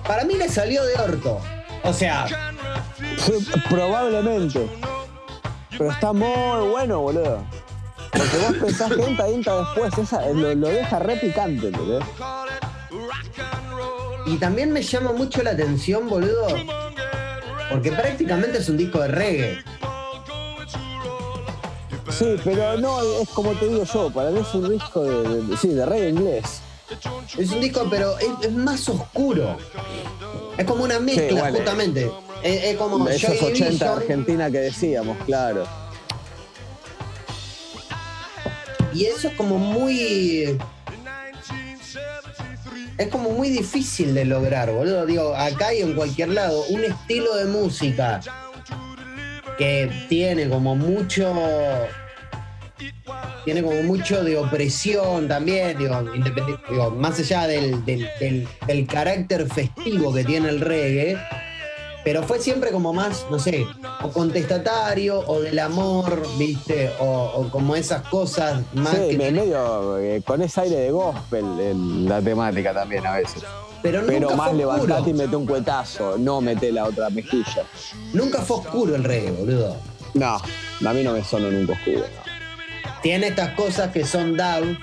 [0.05, 1.39] Para mí le salió de orto.
[1.83, 2.25] O sea.
[3.69, 4.69] Probablemente.
[5.71, 7.43] Pero está muy bueno, boludo.
[8.11, 11.99] Porque vos pensás que entra, entra después, esa, lo, lo, deja re picante, boludo.
[14.25, 16.47] Y también me llama mucho la atención, boludo,
[17.69, 19.63] porque prácticamente es un disco de reggae.
[22.09, 25.69] Sí, pero no, es como te digo yo, para mí es un disco de, sí,
[25.69, 26.61] de reggae inglés.
[27.37, 29.57] Es un disco, pero es, más oscuro.
[30.57, 32.09] Es como una mezcla, justamente.
[32.43, 35.65] Es, como esos 80 Argentina que decíamos, claro.
[38.93, 40.57] Y eso es como muy
[42.97, 45.05] es como muy difícil de lograr, boludo.
[45.05, 48.19] Digo, acá y en cualquier lado, un estilo de música
[49.57, 51.33] que tiene como mucho.
[53.45, 60.49] Tiene como mucho de opresión también, digo, más allá del, del carácter festivo que tiene
[60.49, 61.17] el reggae,
[62.03, 63.65] pero fue siempre como más, no sé,
[64.01, 66.91] o contestatario, o del amor, ¿viste?
[66.99, 68.95] O, como esas cosas más.
[68.95, 73.43] Sí, medio eh, con ese aire de gospel en la temática también a veces.
[73.81, 77.65] Pero, nunca más levantate y mete un cuetazo, no mete la otra mejilla.
[78.13, 79.75] Nunca fue oscuro el reggae, boludo.
[80.13, 80.37] No,
[80.85, 82.03] a mí no me sonó nunca oscuro.
[83.03, 84.79] Tiene estas cosas que son down,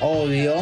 [0.00, 0.54] obvio,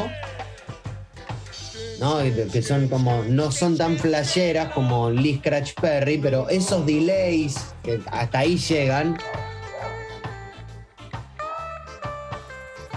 [2.53, 8.01] que son como, no son tan flasheras como Lee Scratch Perry, pero esos delays que
[8.11, 9.19] hasta ahí llegan.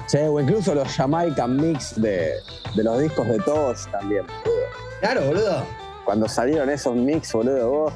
[0.08, 2.34] Sí, o incluso los Jamaican Mix de,
[2.76, 4.26] los discos de todos también.
[5.02, 5.64] Claro, boludo.
[6.04, 7.94] Cuando salieron esos mix, boludo, vos.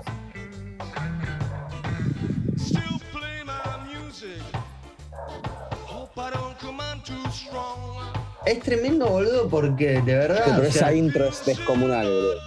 [8.45, 10.43] Es tremendo, boludo, porque de verdad.
[10.55, 12.39] pero esa intro es descomunal, boludo.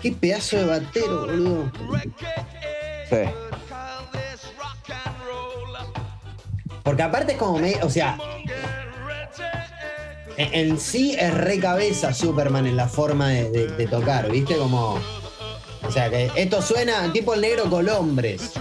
[0.00, 1.72] Qué pedazo de batero, boludo.
[3.08, 3.16] Sí.
[6.82, 7.74] Porque aparte es como me.
[7.82, 8.18] O sea.
[10.38, 14.56] En, sí es re cabeza Superman en la forma de tocar, ¿viste?
[14.56, 14.98] Como.
[15.86, 18.52] O sea, que esto suena tipo el negro Colombres.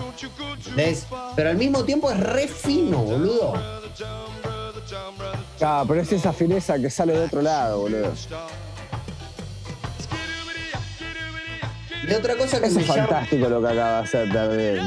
[0.75, 1.05] ¿Ves?
[1.35, 3.53] Pero al mismo tiempo es re fino, boludo.
[5.57, 8.11] Claro, pero es esa fineza que sale de otro lado, boludo.
[12.07, 14.79] Y otra cosa que es fantástico lo que acaba de hacer también.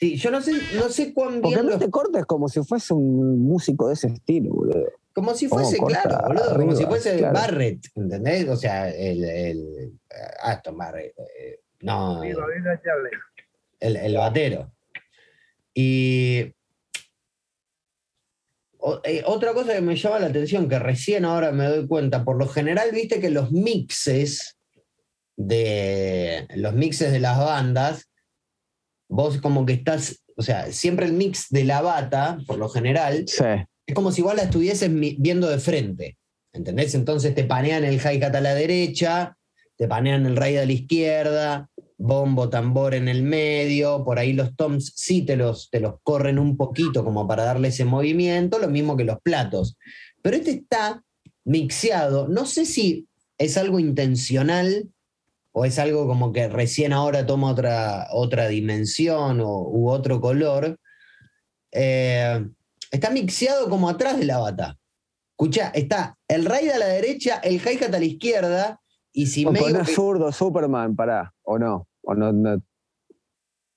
[0.00, 1.42] Sí, yo no sé, no sé cuán bien.
[1.42, 4.86] Porque no te cortes como si fuese un músico de ese estilo, boludo.
[5.12, 8.48] Como si fuese, claro, boludo, como si fuese Barrett, ¿entendés?
[8.48, 9.98] O sea, el, el
[10.42, 11.12] Aston Barrett.
[11.18, 12.22] Eh, no.
[12.22, 12.36] El,
[13.80, 14.72] el batero.
[15.74, 16.52] Y.
[19.04, 22.36] eh, otra cosa que me llama la atención, que recién ahora me doy cuenta, por
[22.36, 24.58] lo general, viste que los mixes
[25.36, 28.10] de los mixes de las bandas,
[29.08, 33.24] vos como que estás, o sea, siempre el mix de la bata, por lo general,
[33.24, 36.16] es como si igual la estuvieses viendo de frente.
[36.52, 36.94] ¿Entendés?
[36.94, 39.36] Entonces te panean el hi-hat a la derecha,
[39.76, 44.54] te panean el raid a la izquierda, bombo, tambor en el medio, por ahí los
[44.54, 48.68] toms sí te los, te los corren un poquito como para darle ese movimiento, lo
[48.68, 49.76] mismo que los platos.
[50.22, 51.02] Pero este está
[51.44, 54.88] mixeado, no sé si es algo intencional
[55.52, 60.78] o es algo como que recién ahora toma otra, otra dimensión o, u otro color.
[61.72, 62.46] Eh,
[62.92, 64.78] está mixeado como atrás de la bata.
[65.32, 68.80] Escucha, está el raid a la derecha, el hi-hat a la izquierda,
[69.18, 69.60] y si o me.
[69.84, 71.88] zurdo Superman, pará, o no.
[72.02, 72.62] ¿O no, no?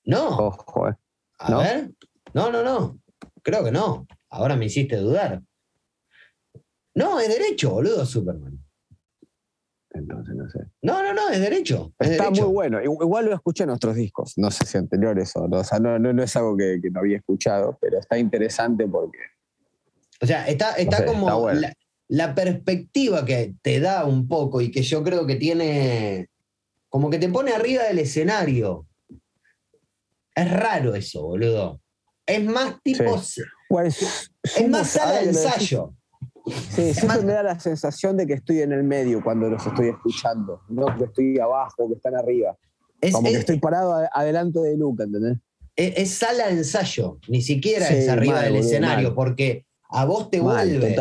[0.04, 0.56] No.
[0.88, 0.94] Eh.
[1.40, 1.90] A ver.
[2.32, 3.00] No, no, no.
[3.42, 4.06] Creo que no.
[4.30, 5.42] Ahora me hiciste dudar.
[6.94, 8.56] No, es derecho, boludo, Superman.
[9.90, 10.60] Entonces, no sé.
[10.80, 11.92] No, no, no, es derecho.
[11.98, 12.80] Está muy bueno.
[12.80, 14.34] Igual lo escuché en otros discos.
[14.36, 15.58] No sé si anteriores o no.
[15.58, 19.18] O sea, no, no, es algo que, no había escuchado, pero está interesante porque.
[20.20, 21.50] O sea, está, está como.
[21.50, 21.74] la,
[22.12, 26.28] la perspectiva que te da un poco y que yo creo que tiene
[26.90, 28.86] como que te pone arriba del escenario.
[30.34, 31.80] Es raro eso, boludo.
[32.26, 33.18] Es más tipo.
[33.66, 35.94] Pues, es más sala de ensayo.
[36.68, 39.88] Sí, siempre me da la sensación de que estoy en el medio cuando los estoy
[39.88, 42.58] escuchando, no que estoy abajo, que están arriba.
[43.10, 45.38] Como que estoy parado adelante de Luca, ¿entendés?
[45.76, 50.94] Es, sala de ensayo, ni siquiera es arriba del escenario, porque a vos te vuelve.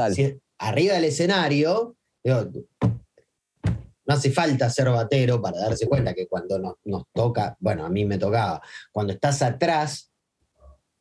[0.61, 7.55] Arriba del escenario, no hace falta ser batero para darse cuenta que cuando nos, toca,
[7.59, 10.11] bueno, a mí me tocaba, cuando estás atrás,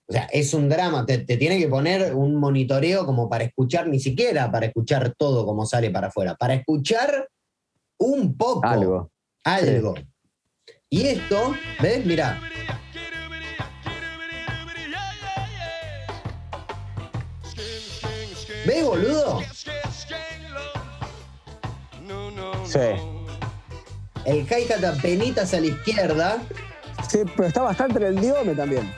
[0.06, 4.00] o sea, es un drama, te, tiene que poner un monitoreo como para escuchar, ni
[4.00, 7.28] siquiera para escuchar todo como sale para afuera, para escuchar
[7.98, 8.66] un poco.
[8.66, 9.10] Algo.
[9.44, 9.94] Algo.
[10.88, 12.04] Y esto, ¿ves?
[12.04, 12.40] Mira.
[18.66, 19.40] ¿Ves, boludo?
[22.64, 22.78] Sí.
[24.24, 26.38] El hi-hat penitas a la izquierda.
[27.08, 28.92] Sí, pero está bastante en el diome también.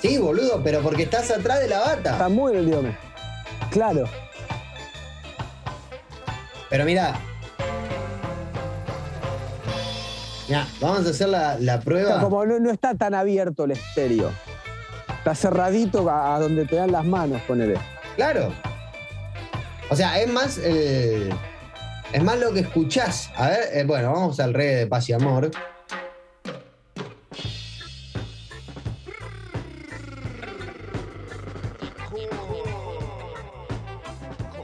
[0.00, 2.12] Sí, boludo, pero porque estás atrás de la bata.
[2.12, 2.96] Está muy en el diome.
[3.70, 4.04] Claro.
[6.68, 7.18] Pero mira.
[10.48, 12.20] Mira, vamos a hacer la, prueba.
[12.20, 14.30] como no, está tan abierto el estéreo.
[15.18, 17.78] Está cerradito a, donde te dan las manos, ponele.
[18.16, 18.52] Claro.
[19.90, 20.58] O sea, es más.
[20.62, 21.28] Eh,
[22.12, 23.30] es más lo que escuchás.
[23.36, 25.50] A ver, eh, bueno, vamos al rey de paz y amor.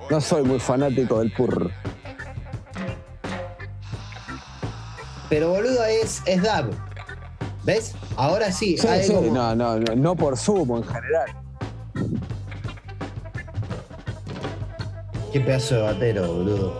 [0.09, 1.71] No soy muy fanático del purr.
[5.29, 6.71] Pero boludo es, es dab.
[7.65, 7.95] ¿Ves?
[8.17, 8.79] Ahora sí.
[8.79, 9.13] sí, sí.
[9.13, 11.46] No, no, no, no por sumo en general.
[15.33, 16.73] Qué pedazo de batero, boludo.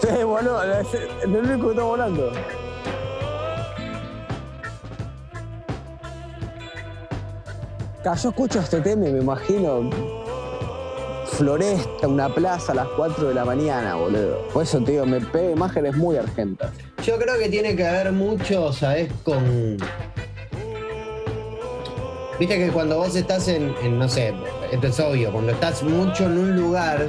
[0.00, 2.32] Sí, boludo, el único que está volando.
[8.02, 9.90] Yo escucho este tema y me imagino
[11.26, 14.48] floresta, una plaza a las 4 de la mañana, boludo.
[14.52, 16.70] Por eso, tío, me pega imágenes muy argentas.
[17.04, 19.10] Yo creo que tiene que ver mucho, ¿sabes?
[19.22, 19.76] Con.
[22.38, 24.34] Viste que cuando vos estás en, en, no sé,
[24.72, 27.08] esto es obvio, cuando estás mucho en un lugar,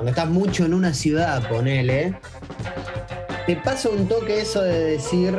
[0.00, 2.18] cuando estás mucho en una ciudad, ponele,
[3.46, 5.38] te pasa un toque eso de decir,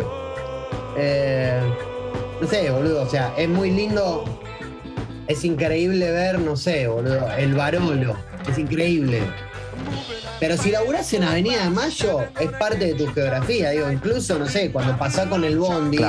[0.95, 1.60] eh,
[2.39, 4.24] no sé, boludo, o sea, es muy lindo,
[5.26, 8.15] es increíble ver, no sé, boludo, el Barolo,
[8.47, 9.24] es increíble.
[10.39, 14.47] Pero si laburás en Avenida de Mayo, es parte de tu geografía, digo, incluso, no
[14.47, 16.06] sé, cuando pasás con el bondi,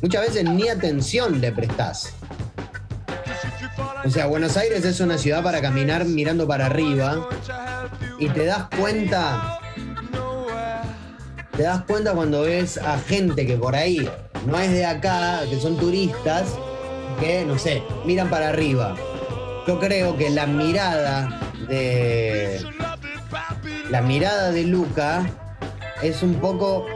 [0.00, 2.14] muchas veces ni atención le prestás.
[4.08, 7.28] O sea, Buenos Aires es una ciudad para caminar mirando para arriba
[8.18, 9.60] y te das cuenta,
[11.54, 14.08] te das cuenta cuando ves a gente que por ahí
[14.46, 16.54] no es de acá, que son turistas,
[17.20, 18.96] que, no sé, miran para arriba.
[19.66, 21.28] Yo creo que la mirada
[21.68, 22.66] de...
[23.90, 25.26] La mirada de Luca
[26.00, 26.86] es un poco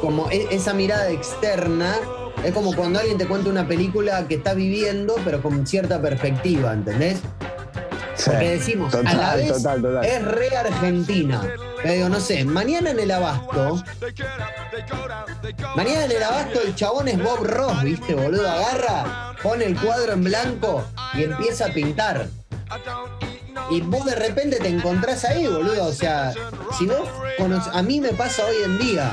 [0.00, 1.94] como e-, esa mirada externa
[2.44, 6.72] es como cuando alguien te cuenta una película que está viviendo, pero con cierta perspectiva,
[6.72, 7.20] ¿entendés?
[8.24, 9.50] Porque decimos, a la vez
[10.02, 11.42] es re argentina.
[11.82, 13.82] Pero digo, no sé, mañana en el abasto.
[15.74, 18.48] Mañana en el abasto el chabón es Bob Ross, ¿viste, boludo?
[18.50, 20.84] Agarra, pone el cuadro en blanco
[21.14, 22.28] y empieza a pintar.
[23.70, 25.86] Y vos de repente te encontrás ahí, boludo.
[25.86, 26.34] O sea,
[26.76, 29.10] si vos conoces, a mí me pasa hoy en día,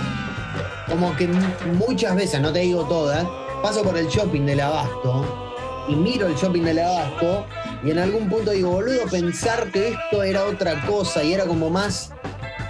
[0.90, 3.26] como que muchas veces, no te digo todas,
[3.62, 5.26] paso por el shopping del abasto
[5.88, 7.46] y miro el shopping del abasto
[7.84, 11.70] y en algún punto digo, boludo, pensar que esto era otra cosa y era como
[11.70, 12.12] más.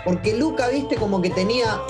[0.03, 1.82] Porque Luca, viste, como que tenía.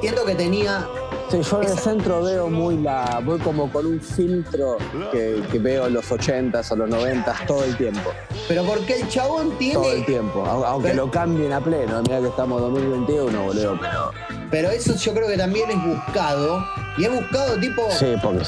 [0.00, 0.86] Siento que tenía.
[1.30, 3.20] Sí, yo en el centro veo muy la.
[3.24, 4.76] Voy como con un filtro
[5.12, 8.10] que, veo los 80s o los 90s todo el tiempo.
[8.48, 9.74] Pero porque el chabón tiene.
[9.74, 12.02] Todo el tiempo, aunque lo cambien a pleno.
[12.02, 14.39] Mira que estamos en 2021, boludo, pero.
[14.50, 16.64] Pero eso yo creo que también es buscado.
[16.98, 17.88] Y es buscado tipo.
[17.90, 18.44] Sí, porque.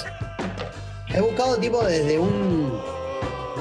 [1.15, 2.81] He buscado tipo desde un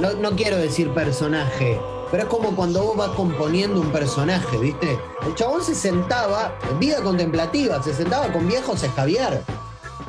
[0.01, 1.79] no, quiero decir personaje,
[2.09, 4.97] pero es como cuando vos vas componiendo un personaje, ¿viste?
[5.25, 9.41] El chabón se sentaba, en vida contemplativa, se sentaba con viejos a escabiar.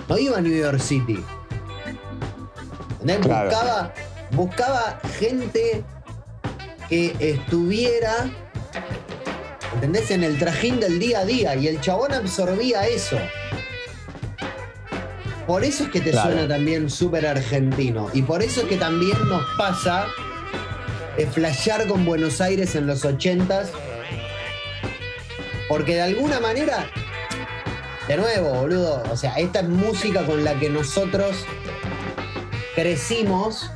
[0.09, 1.22] No iba a New York City.
[3.01, 3.93] Buscaba,
[4.33, 5.85] buscaba gente
[6.89, 8.30] que estuviera,
[9.83, 10.12] ¿entendés?
[10.12, 11.57] En el trajín del día a día.
[11.57, 13.18] Y el chabón absorbía eso.
[15.45, 18.09] Por eso es que te suena también súper argentino.
[18.14, 20.07] Y por eso es que también nos pasa
[21.16, 23.72] de flashear con Buenos Aires en los ochentas.
[25.68, 26.89] Porque de alguna manera,
[28.07, 31.45] de nuevo, boludo, o sea, esta es música con la que nosotros
[32.76, 33.68] crecimos.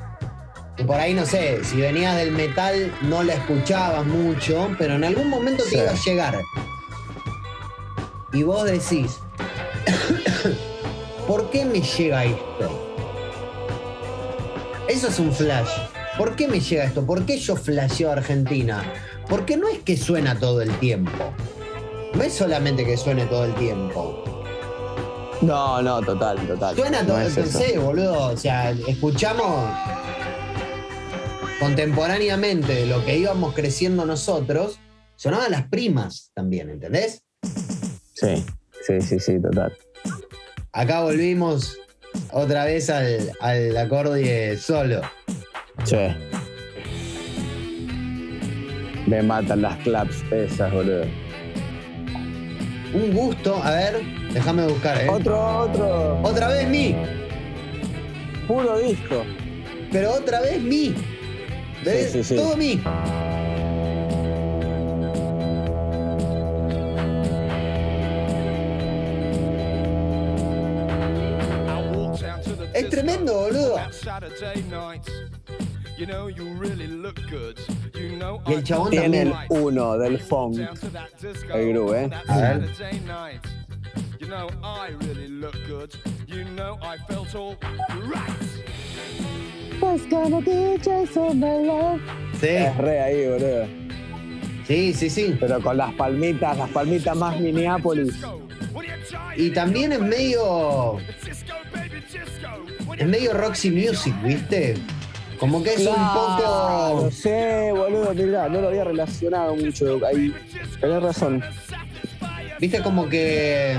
[0.85, 5.31] Por ahí, no sé, si venías del metal no la escuchabas mucho, pero en algún
[5.31, 6.43] momento te iba a llegar.
[8.33, 9.19] Y vos decís,
[11.27, 12.95] ¿por qué me llega esto?
[14.87, 15.71] Eso es un flash.
[16.19, 17.05] ¿Por qué me llega esto?
[17.07, 18.85] ¿Por qué yo flasheo a Argentina?
[19.29, 21.33] Porque no es que suena todo el tiempo.
[22.15, 24.23] No es solamente que suene todo el tiempo.
[25.41, 26.77] No, no, total, total.
[26.77, 28.27] Suena todo, el tiempo, boludo.
[28.29, 29.71] O sea, escuchamos
[31.59, 34.79] contemporáneamente lo que íbamos creciendo nosotros,
[35.17, 37.23] sonaban las primas también, ¿entendés?
[38.15, 38.45] Sí,
[38.87, 39.77] sí, sí, sí, total.
[40.73, 41.79] Acá volvimos
[42.33, 45.01] otra vez al, al acorde solo.
[45.85, 45.97] Sí.
[49.07, 51.05] Me matan las claps esas, boludo.
[52.93, 54.01] Un gusto, a ver,
[54.33, 55.09] déjame buscar, ¿eh?
[55.09, 56.21] Otro, otro.
[56.23, 56.97] Otra vez mi.
[58.47, 59.25] Puro disco.
[59.93, 60.95] Pero otra vez mi.
[61.87, 62.11] ¿Ves?
[62.11, 62.37] Sí, sí, sí.
[62.37, 62.57] Todo.
[72.75, 73.77] Es tremendo, boludo.
[78.47, 80.59] Y el chabón Tiene el uno del funk.
[81.55, 82.11] El groove, ¿eh?
[82.27, 82.69] A ver.
[92.41, 92.49] Sí.
[92.49, 93.67] Es re ahí, boludo.
[94.67, 95.37] Sí, sí, sí.
[95.39, 98.15] Pero con las palmitas, las palmitas más Minneapolis.
[99.37, 100.99] Y también en medio
[102.97, 104.75] es medio Roxy Music, ¿viste?
[105.39, 107.03] Como que es un poco.
[107.05, 110.35] No sé, boludo, mirá, no lo había relacionado mucho ahí.
[110.81, 111.43] Tenés razón.
[112.59, 113.77] Viste como que.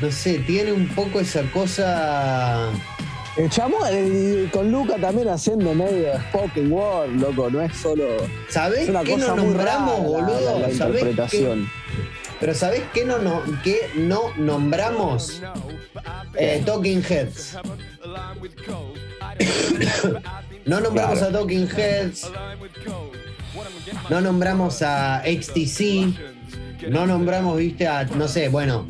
[0.00, 2.70] No sé, tiene un poco esa cosa.
[3.36, 3.76] El chamo
[4.50, 8.04] con Luca también haciendo medio spoken word, loco, no es solo.
[8.48, 10.58] ¿Sabés qué nos nombramos, boludo?
[10.58, 11.70] La, interpretación.
[12.40, 15.42] Pero ¿sabés qué no, no, qué no nombramos?
[16.34, 17.58] Eh, Talking Heads.
[20.64, 22.30] no nombramos a Talking Heads.
[24.08, 26.14] No nombramos a XTC.
[26.88, 28.86] No nombramos, viste, a, no sé, bueno,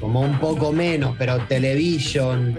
[0.00, 2.56] como un poco menos, pero Television.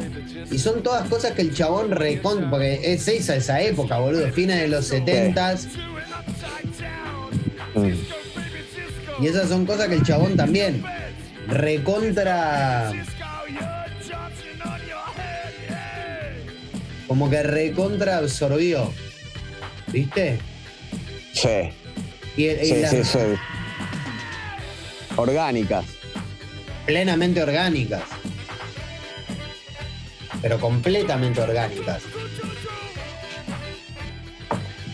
[0.51, 2.49] Y son todas cosas que el chabón recon...
[2.49, 4.31] Porque es esa, esa época, boludo.
[4.31, 5.55] Fines de los 70
[7.75, 9.23] mm.
[9.23, 10.83] Y esas son cosas que el chabón también
[11.47, 12.91] recontra
[17.07, 18.91] como que recontra absorbió.
[19.91, 20.39] ¿Viste?
[21.33, 21.71] Sí.
[22.35, 23.19] sí, sí, sí.
[25.15, 25.96] Orgánicas.
[26.87, 28.03] Plenamente orgánicas.
[30.41, 32.01] Pero completamente orgánicas.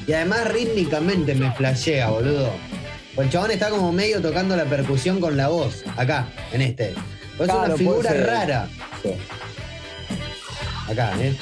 [0.07, 2.51] Y además rítmicamente me flashea, boludo.
[3.17, 6.95] el chabón está como medio tocando la percusión con la voz, acá, en este.
[7.39, 8.67] es una figura rara.
[9.03, 9.11] Sí.
[10.91, 11.37] Acá, ¿eh?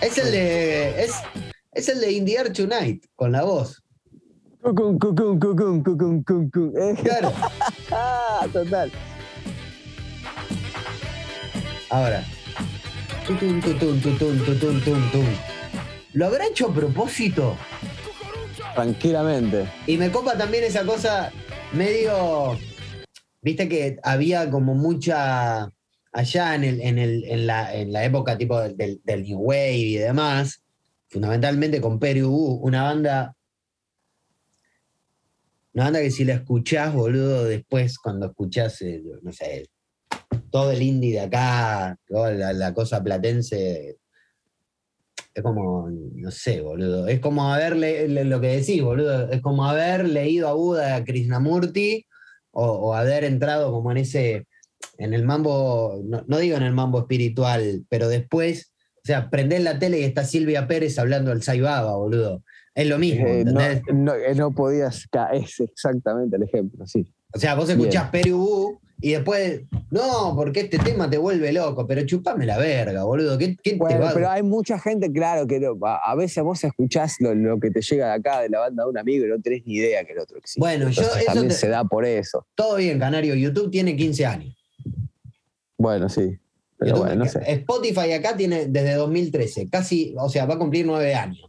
[0.00, 1.04] Es el de.
[1.04, 1.12] Es,
[1.72, 3.85] es el de In the Air Tonight, con la voz.
[4.66, 6.72] Cucum, cucum, cucum, cucum, cucum.
[6.98, 7.30] Claro.
[7.92, 8.90] ah, total.
[11.88, 12.24] Ahora.
[13.28, 15.26] Tutum, tutum, tutum, tutum, tutum.
[16.14, 17.56] ¿Lo habrá hecho a propósito?
[18.74, 19.70] Tranquilamente.
[19.86, 21.30] Y me copa también esa cosa
[21.72, 22.58] medio.
[23.42, 25.70] Viste que había como mucha.
[26.10, 29.76] Allá en, el, en, el, en, la, en la, época tipo del, del, New Wave
[29.76, 30.60] y demás,
[31.06, 33.36] fundamentalmente con Perú, una banda.
[35.76, 39.68] Una banda que si la escuchás, boludo, después cuando escuchás, eh, no sé,
[40.50, 43.98] todo el indie de acá, toda la, cosa platense,
[45.34, 47.06] es como, no sé, boludo.
[47.08, 49.30] Es como haber lo que decís, boludo.
[49.30, 52.06] Es como haber leído a Buda, a Krishnamurti,
[52.52, 54.46] o, haber entrado como en ese,
[54.96, 59.78] en el mambo, no, digo en el mambo espiritual, pero después, o sea, prender la
[59.78, 62.42] tele y está Silvia Pérez hablando al Saibaba, boludo.
[62.76, 63.26] Es lo mismo.
[63.26, 63.44] Eh,
[63.92, 67.10] no, eh, no, podías, es exactamente el ejemplo, sí.
[67.32, 72.04] O sea, vos escuchás Perú y después, no, porque este tema te vuelve loco, pero
[72.04, 73.38] chupame la verga, boludo.
[73.38, 78.08] ¿Qué, Pero hay mucha gente, claro, que a veces vos escuchás lo, que te llega
[78.08, 80.18] de acá, de la banda de un amigo, y no tenés ni idea que el
[80.18, 80.60] otro existe.
[80.60, 82.46] Bueno, yo, eso también se da por eso.
[82.54, 83.34] Todo bien, Canario.
[83.34, 84.54] YouTube tiene 15 años.
[85.78, 86.38] Bueno, sí.
[86.76, 87.40] Pero bueno, no sé.
[87.46, 91.40] Spotify acá tiene desde 2013, casi, o sea, va a cumplir nueve años.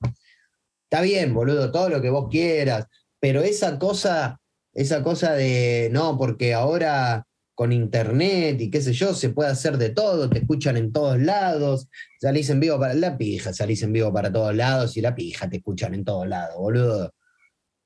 [0.90, 2.86] Está bien, boludo, todo lo que vos quieras,
[3.20, 4.40] pero esa cosa,
[4.74, 7.26] esa cosa de, no, porque ahora
[7.56, 11.20] con internet y qué sé yo, se puede hacer de todo, te escuchan en todos
[11.20, 11.90] lados,
[12.22, 15.50] salís en vivo para la pija, salís en vivo para todos lados y la pija
[15.50, 17.12] te escuchan en todos lados, boludo.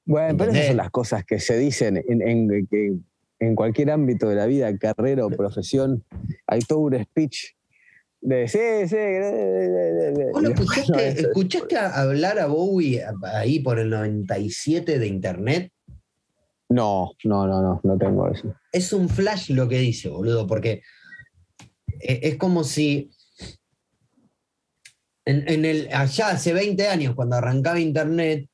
[0.05, 3.01] Bueno, pero esas son las cosas que se dicen en,
[3.39, 6.03] en, cualquier ámbito de la vida, carrera o profesión,
[6.45, 7.53] hay todo un speech
[8.21, 8.95] de sí, sí.
[10.31, 15.71] ¿Vos lo escuchaste, escuchaste hablar a Bowie ahí por el 97 de internet?
[16.69, 18.55] No, no, no, no, no tengo eso.
[18.71, 20.81] Es un flash lo que dice, boludo, porque
[21.99, 23.11] e, es como si
[25.25, 28.49] en, el, allá hace 20 años, cuando arrancaba Internet,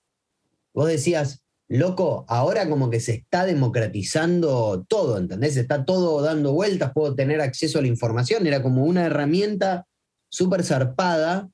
[0.74, 5.58] vos decías, loco, ahora como que se está democratizando todo, ¿entendés?
[5.58, 9.86] Está todo dando vueltas, puedo tener acceso a la información, era como una herramienta
[10.30, 11.50] súper zarpada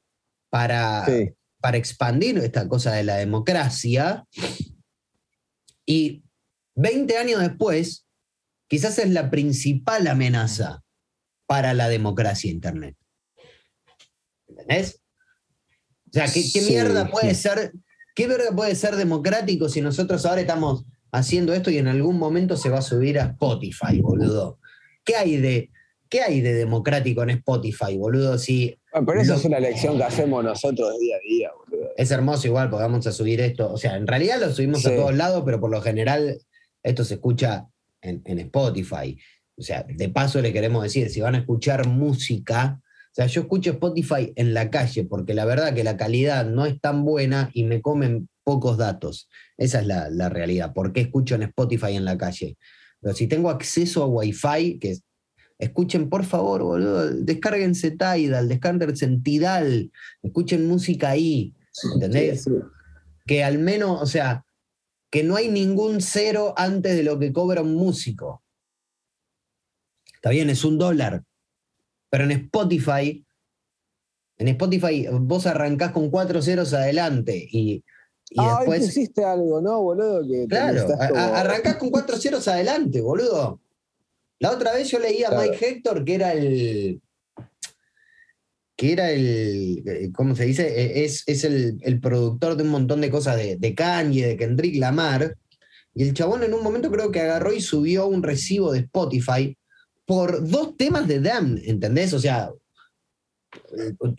[0.50, 1.06] para,
[1.60, 4.26] para expandir esta cosa de la democracia.
[5.86, 6.24] Y
[6.76, 8.06] 20 años después,
[8.68, 10.84] quizás es la principal amenaza
[11.48, 12.96] para la democracia Internet.
[14.48, 15.02] ¿Entendés?
[16.08, 17.74] O sea, ¿qué, mierda puede ser?
[18.14, 22.70] ¿Qué puede ser democrático si nosotros ahora estamos haciendo esto y en algún momento se
[22.70, 24.60] va a subir a Spotify, boludo?
[25.04, 25.72] ¿Qué hay de,
[26.10, 28.38] qué hay de democrático en Spotify, boludo?
[28.38, 31.90] Si pero eso es una elección que hacemos nosotros día a día, boludo.
[31.98, 33.72] Es hermoso igual, porque vamos a subir esto.
[33.72, 36.38] O sea, en realidad lo subimos a todos lados, pero por lo general
[36.84, 37.68] esto se escucha
[38.02, 39.18] en, Spotify.
[39.58, 42.82] O sea, de paso le queremos decir, si van a escuchar música,
[43.14, 46.66] o sea, yo escucho Spotify en la calle porque la verdad que la calidad no
[46.66, 49.30] es tan buena y me comen pocos datos.
[49.56, 50.74] Esa es la, realidad.
[50.74, 52.58] ¿Por qué escucho en Spotify en la calle?
[53.00, 54.98] Pero si tengo acceso a Wi-Fi, que
[55.60, 59.92] escuchen por favor, boludo, descárguense Tidal, descárguense en Tidal,
[60.24, 61.54] escuchen música ahí,
[61.94, 62.50] ¿entendés?
[63.28, 64.44] Que al menos, o sea,
[65.12, 68.42] que no hay ningún cero antes de lo que cobra un músico.
[70.16, 71.24] Está bien, es un dólar.
[72.14, 73.26] Pero en Spotify,
[74.38, 77.84] en Spotify vos arrancás con cuatro ceros adelante y,
[78.30, 78.88] y ah, después.
[78.88, 80.22] hiciste algo, ¿no, boludo?
[80.48, 83.60] claro, arrancás con cuatro ceros adelante, boludo.
[84.38, 87.02] La otra vez yo leía a Mike Hector, que era el,
[88.76, 90.68] que era el, eh, ¿cómo se dice?
[90.68, 94.76] E, es, es el, productor de un montón de cosas de, de Kanye, de Kendrick
[94.76, 95.36] Lamar.
[95.96, 99.58] Y el chabón en un momento creo que agarró y subió un recibo de Spotify
[100.06, 102.14] por dos temas de Damn, ¿entendés?
[102.14, 102.52] O sea...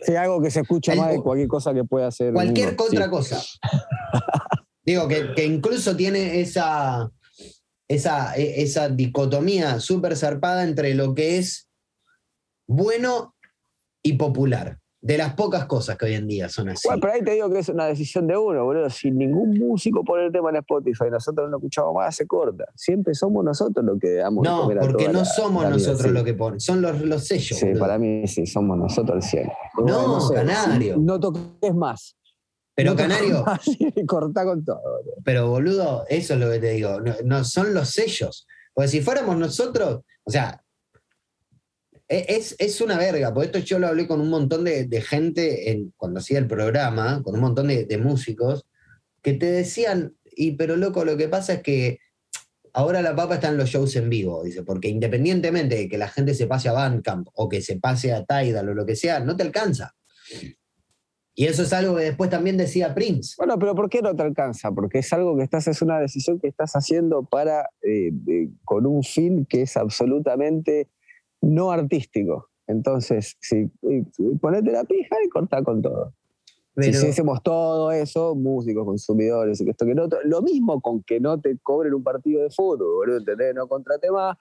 [0.07, 2.33] Sí, algo que se escucha más de cualquier cosa que pueda hacer.
[2.33, 3.43] Cualquier otra cosa.
[4.85, 7.11] Digo, que, que, incluso tiene esa,
[7.89, 11.69] esa, e, esa dicotomía súper zarpada entre lo que es
[12.69, 13.35] bueno
[14.03, 14.79] y popular.
[15.05, 16.89] De las pocas cosas que hoy en día son así.
[16.89, 18.89] Bueno, pero ahí te digo que es una decisión de uno, boludo.
[18.89, 22.65] Si ningún músico pone el tema en Spotify, nosotros no lo escuchamos más, se corta.
[22.75, 24.43] Siempre somos nosotros los que damos.
[24.43, 27.59] No, porque no somos nosotros los que ponen, son los, los sellos.
[27.59, 29.53] Sí, para mí sí, somos nosotros el cielo.
[29.85, 30.97] No, Canario.
[30.97, 32.17] No toques más.
[32.75, 33.45] Pero Canario.
[34.07, 34.81] corta con todo.
[35.23, 36.97] Pero boludo, eso es lo que te digo.
[37.27, 38.47] no, son los sellos.
[38.73, 40.64] Porque si fuéramos nosotros, o sea,
[42.09, 45.93] es, es, una verga, porque esto yo lo hablé con un montón de, gente en,
[45.97, 48.67] cuando hacía el programa, con un montón de, músicos,
[49.23, 51.99] que te decían, y pero loco, lo que pasa es que
[52.75, 56.09] ahora la papa está en los shows en vivo, dice, porque independientemente de que la
[56.09, 59.21] gente se pase a Bandcamp o que se pase a Tidal o lo que sea,
[59.21, 59.95] no te alcanza.
[61.37, 63.35] Y eso es algo que después también decía Prince.
[63.37, 64.71] Bueno, pero ¿por qué no te alcanza?
[64.71, 68.13] Porque es algo que estás, es una decisión que estás haciendo para, eh,
[68.65, 70.89] con un fin que es absolutamente
[71.45, 72.49] no artístico.
[72.67, 73.71] Entonces, si,
[74.41, 76.13] ponete la pija y corta con todo.
[76.79, 81.41] si hiciésemos todo eso, músicos, consumidores, y esto que no, lo mismo con que no
[81.41, 83.55] te cobren un partido de fútbol, ¿entendés?
[83.55, 84.37] No contrate más,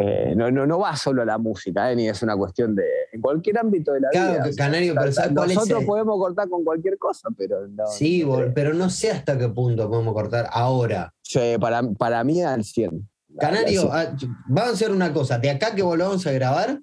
[0.00, 2.84] eh, no, no, no va solo a la música, eh, ni es una cuestión de.
[3.12, 4.48] En cualquier ámbito de la vida.
[4.56, 7.84] Canario, nosotros podemos cortar con cualquier cosa, pero no.
[7.88, 11.12] Sí, pero no sé hasta qué punto podemos cortar ahora.
[11.22, 13.08] Sí, para, para mí al 100.
[13.36, 14.16] Canario, ah,
[14.46, 15.38] vamos a hacer una cosa.
[15.38, 16.80] De acá que volvamos a grabar.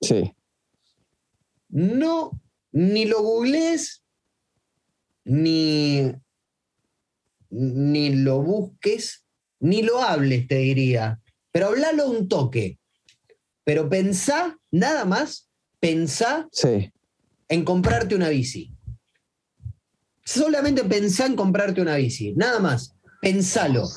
[0.00, 0.32] Sí.
[1.68, 2.30] No,
[2.72, 4.02] ni lo googlees,
[5.24, 6.12] ni,
[7.50, 9.24] ni lo busques,
[9.60, 11.20] ni lo hables, te diría
[11.56, 12.78] pero hablalo un toque.
[13.64, 15.48] Pero pensá, nada más,
[15.80, 16.46] pensá
[17.48, 18.74] en comprarte una bici.
[20.22, 22.94] Solamente pensá en comprarte una bici, nada más.
[23.22, 23.88] Pensalo.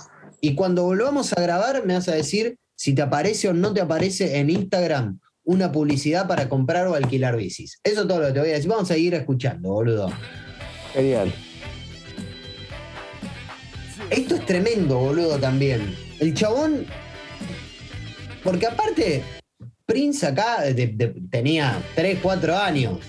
[0.42, 3.82] Y cuando volvamos a grabar, me vas a decir si te aparece o no te
[3.82, 7.80] aparece en Instagram una publicidad para comprar o alquilar bicis.
[7.84, 8.70] Eso es todo lo que te voy a decir.
[8.70, 10.12] Vamos a seguir escuchando, boludo.
[10.94, 11.34] Genial.
[14.10, 15.96] Esto es tremendo, boludo, también.
[16.20, 16.86] El chabón
[18.44, 19.24] porque aparte,
[19.86, 20.64] Prince acá
[21.30, 23.00] tenía 3, 4 años.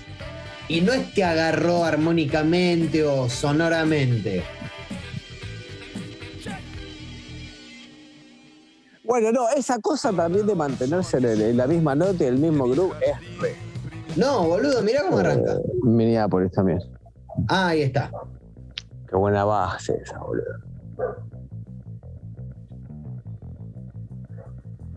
[0.67, 4.43] Y no es que agarró armónicamente o sonoramente.
[9.11, 12.95] Bueno, no, esa cosa también de mantenerse en, la misma nota y el mismo groove
[13.05, 13.55] es re.
[14.15, 15.51] No, boludo, mirá cómo arranca.
[15.51, 16.79] Eh, Minneapolis también.
[17.49, 18.09] Ah, ahí está.
[19.09, 20.45] Qué buena base esa, boludo.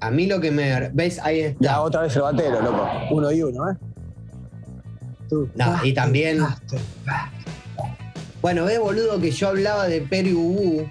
[0.01, 0.91] A mí lo que me.
[0.91, 1.19] ¿Ves?
[1.19, 1.59] Ahí está.
[1.61, 2.89] Ya, otra vez el batero, loco.
[3.11, 3.77] Uno y uno, ¿eh?
[5.57, 6.39] no, y también.
[8.41, 10.89] Bueno, ves, boludo, que yo hablaba de Peri Ubu.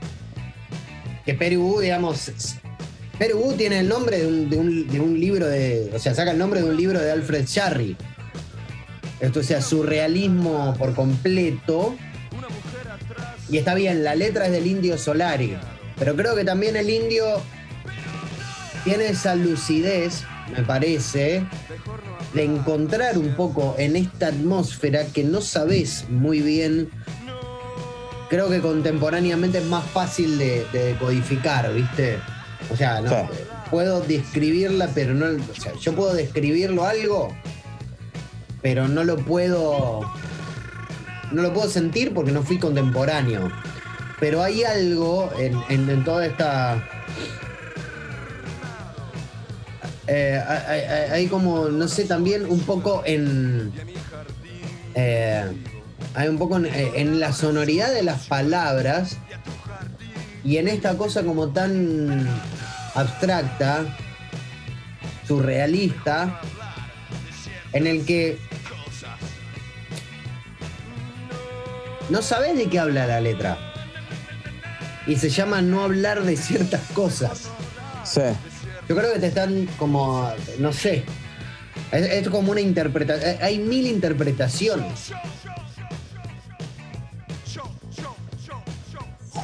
[1.26, 2.60] Que Peri Ubu, digamos.
[3.34, 5.92] Ubu tiene el nombre de un, libro de.
[5.94, 7.96] O sea, saca el nombre de un libro de Alfred Sharry.
[9.20, 11.96] Esto o sea, surrealismo por completo.
[13.50, 15.56] Y está bien, la letra es del indio Solari.
[15.98, 17.26] Pero creo que también el indio
[18.84, 20.24] tiene esa lucidez,
[20.56, 21.46] me parece,
[22.34, 26.90] de encontrar un poco en esta atmósfera que no sabes muy bien.
[28.30, 32.18] Creo que contemporáneamente es más fácil de, codificar, ¿viste?
[32.72, 33.30] O sea, no,
[33.70, 35.26] puedo describirla, pero no.
[35.26, 37.36] O sea, yo puedo describirlo algo,
[38.62, 40.02] pero no lo puedo.
[41.32, 43.52] No lo puedo sentir porque no fui contemporáneo.
[44.20, 46.88] Pero hay algo en toda esta
[50.08, 53.72] eh, hay, como, no sé, también un poco en.
[54.96, 55.44] Eh,
[56.14, 59.18] hay un poco en, la sonoridad de las palabras
[60.44, 62.28] y en esta cosa como tan
[62.96, 63.86] abstracta,
[65.28, 66.42] surrealista,
[67.72, 68.38] en el que
[72.10, 73.58] no sabes de qué habla la letra.
[75.08, 77.50] Y se llama no hablar de ciertas cosas.
[78.06, 78.22] Sí.
[78.88, 81.04] Yo creo que te están como, no sé,
[81.92, 85.12] es, como una interpretación, eh, hay mil interpretaciones.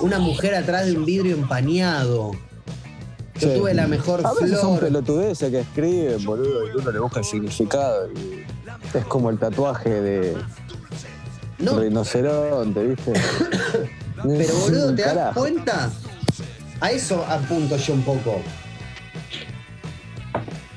[0.01, 2.31] Una mujer atrás de un vidrio empañado.
[3.39, 4.61] Yo tuve la mejor a veces flor.
[4.61, 8.09] son pelotudeces que escriben, boludo, y uno le busca el significado.
[8.93, 10.37] es como el tatuaje de
[11.59, 11.79] no.
[11.79, 13.13] rinoceronte, ¿viste?
[14.23, 15.89] Pero boludo, ¿te das cuenta?
[16.81, 18.41] A eso apunto yo un poco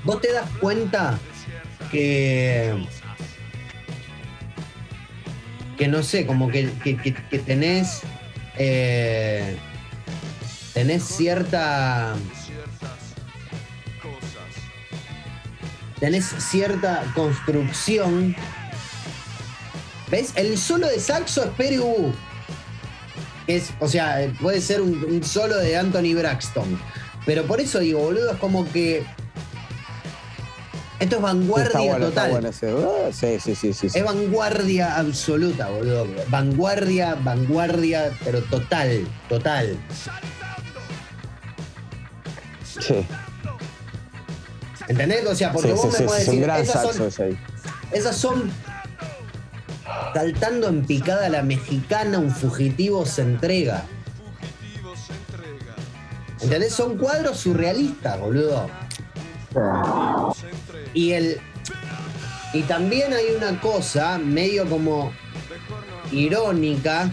[0.04, 1.18] vos te das cuenta
[1.90, 2.86] que
[5.76, 6.70] que no sé, como que,
[7.44, 8.02] tenés
[8.64, 9.56] eh,
[10.74, 12.14] tenés cierta
[15.98, 18.36] tenés cierta construcción
[20.12, 20.32] ¿Ves?
[20.36, 22.12] El solo de saxo es.
[23.46, 26.78] Es, o sea, puede ser un, un, solo de Anthony Braxton.
[27.24, 29.06] Pero por eso digo, boludo, es como que
[31.02, 32.46] esto es vanguardia total.
[32.46, 36.06] Ah, sí, sí, sí, sí, Es vanguardia absoluta, boludo.
[36.28, 39.76] Vanguardia, vanguardia, pero total, total.
[42.80, 43.04] Sí.
[44.86, 45.26] ¿Entendés?
[45.26, 46.48] O sea, porque vos me podés decir.
[46.48, 47.32] Esas son,
[47.92, 48.50] esas son
[50.14, 53.82] saltando en picada la mexicana, un fugitivo se entrega.
[56.40, 56.72] ¿Entendés?
[56.72, 58.68] Son cuadros surrealistas, boludo.
[60.94, 61.40] Y el.
[62.52, 65.12] Y también hay una cosa medio como
[66.10, 67.10] irónica,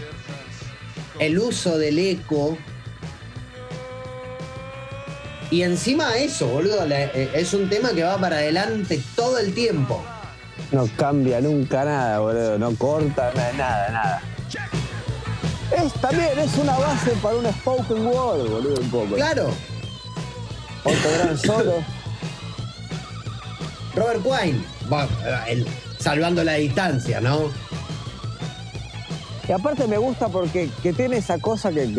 [1.20, 2.58] el uso del eco.
[5.52, 10.04] Y encima eso, boludo, eh, es un tema que va para adelante todo el tiempo.
[10.72, 12.60] No cambia nunca nada, boludo.
[12.60, 14.22] No corta nada, nada.
[15.76, 19.16] Es, también es una base para un spoken word, boludo, un poco.
[19.16, 19.50] Claro.
[20.84, 21.99] Otro gran solo.
[24.00, 25.66] Robert Quine,
[26.00, 27.52] salvando la distancia, ¿no?
[29.48, 31.92] Y aparte me gusta porque que tiene esa cosa que,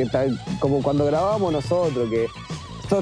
[0.61, 2.27] como cuando grabábamos nosotros, que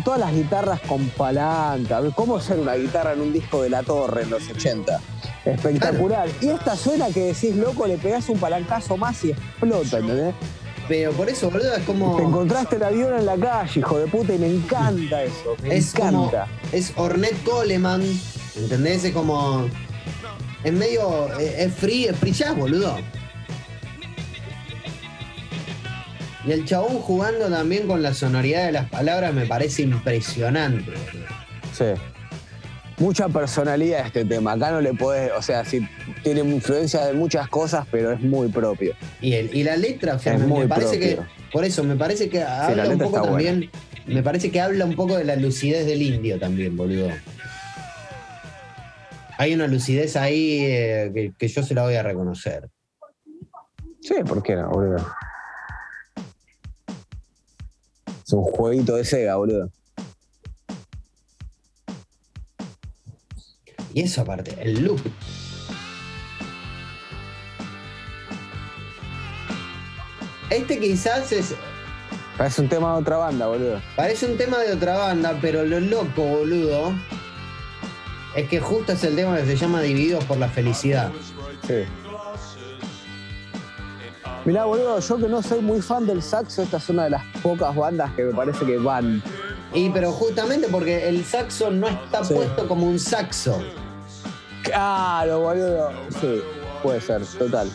[0.04, 2.00] todas las guitarras con palanca.
[2.14, 5.00] ¿Cómo ser una guitarra en un disco de La Torre en los 80?
[5.44, 6.28] Espectacular.
[6.40, 10.34] Y esta suena que decís, loco, le pegás un palancazo más y explota, ¿entendés?
[10.88, 12.16] Pero por eso, boludo, es como.
[12.16, 15.56] Te encontraste el avión en la calle, hijo de puta, y me encanta eso.
[15.62, 16.46] Me es encanta.
[16.72, 18.02] es Ornette Coleman,
[18.58, 19.04] ¿entendés?
[19.04, 19.68] Es como.
[20.64, 21.38] Es medio.
[21.38, 22.96] Es free, es free jazz, boludo.
[26.46, 30.92] Y el chabón jugando también con la sonoridad de las palabras me parece impresionante.
[31.76, 31.84] Sí.
[32.96, 34.52] Mucha personalidad este tema.
[34.52, 35.86] Acá no le puedes, o sea, sí,
[36.22, 38.94] tiene influencia de muchas cosas, pero es muy propio.
[39.20, 41.18] Y, el, y la letra, me parece que,
[41.52, 43.70] por eso, me parece que habla un poco también,
[44.06, 47.10] me parece que habla un poco de la lucidez del indio también, boludo.
[49.40, 52.68] Hay una lucidez ahí eh, que, que yo se la voy a reconocer.
[54.00, 55.06] Sí, ¿por qué no, boludo?
[58.26, 59.70] Es un jueguito de Sega, boludo.
[63.94, 65.00] Y eso aparte, el loop.
[70.50, 71.54] Este quizás es.
[72.36, 73.80] Parece un tema de otra banda, boludo.
[73.94, 76.92] Parece un tema de otra banda, pero lo loco, boludo,
[78.38, 81.10] es que justo es el tema que se llama Divididos por la felicidad.
[81.66, 81.82] Sí.
[84.44, 87.24] Mirá, boludo, yo que no soy muy fan del saxo, esta es una de las
[87.42, 89.20] pocas bandas que me parece que van.
[89.74, 93.60] Y pero justamente porque el saxo no está puesto como un saxo.
[94.62, 95.90] Claro, boludo.
[96.20, 96.40] Sí,
[96.80, 97.68] puede ser, total.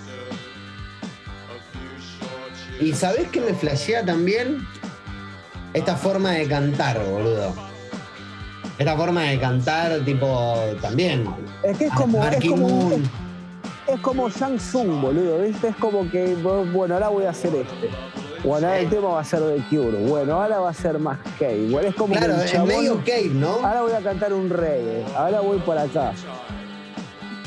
[2.79, 4.65] ¿Y sabés qué me flashea también?
[5.73, 7.72] Esta forma de cantar, boludo.
[8.83, 11.25] Esta forma de cantar, tipo, también.
[11.63, 12.21] Es que es como.
[12.21, 12.91] Es como
[13.87, 15.69] es como Shang Tsung, boludo, ¿viste?
[15.69, 17.89] Es como que, bueno, ahora voy a hacer este.
[18.43, 20.05] Bueno, ahora el tema va a ser de Cure.
[20.05, 21.69] Bueno, ahora va a ser más Cave.
[21.69, 23.65] Bueno, es como claro, es medio Cave, ¿no?
[23.65, 25.05] Ahora voy a cantar un reggae.
[25.15, 26.11] Ahora voy por acá.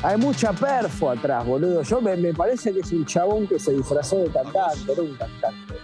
[0.03, 1.83] Hay mucha perfo atrás, boludo.
[1.83, 5.75] Yo me, parece que es un chabón que se disfrazó de cantante, era un cantante.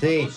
[0.00, 0.28] Sí.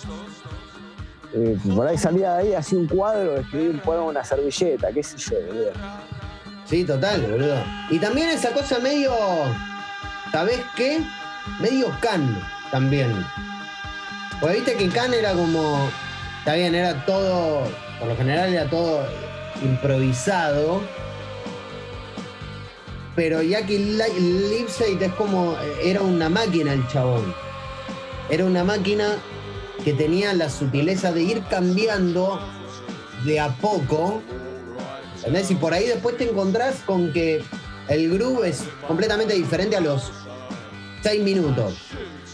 [1.38, 5.18] Eh, por ahí salía de ahí así un cuadro, escribir un una servilleta, qué sé
[5.18, 5.72] yo, boludo.
[6.64, 7.62] Sí, total, boludo.
[7.90, 9.12] Y también esa cosa medio.
[10.32, 11.02] ¿Sabés qué?
[11.60, 13.12] Medio can también.
[14.40, 15.90] Porque viste que can era como.
[16.40, 17.68] Está bien, era todo.
[18.00, 19.06] Por lo general era todo
[19.62, 20.82] improvisado.
[23.14, 25.58] Pero Jackie Lipseit es como.
[25.84, 27.36] Era una máquina el chabón.
[28.30, 29.18] Era una máquina
[29.86, 32.40] que tenía la sutileza de ir cambiando
[33.24, 34.24] de a poco
[35.50, 37.44] y por ahí después te encontrás con que
[37.88, 40.12] el groove es completamente diferente a los
[41.04, 41.78] seis minutos.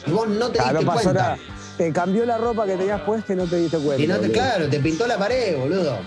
[0.07, 1.37] Y vos no te diste cuenta.
[1.77, 4.01] Te cambió la ropa que tenías puesta y no te diste cuenta.
[4.01, 5.99] Y no te, claro, te pintó la pared, boludo.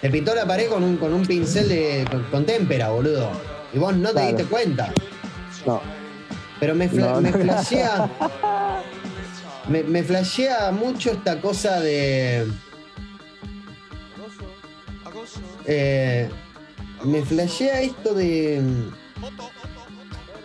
[0.00, 3.30] Te pintó la pared con un, con un pincel de, con, témpera, boludo.
[3.72, 4.92] Y vos no te diste cuenta.
[5.66, 5.80] No.
[6.58, 8.10] Pero me, me flashea.
[9.68, 12.46] me, me flashea mucho esta cosa de
[15.66, 16.28] eh,
[17.04, 18.62] me flashea esto de,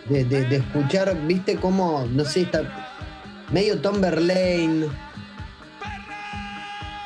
[0.08, 2.88] de, escuchar, viste cómo, no sé, está
[3.52, 4.86] medio Tom Verlaine,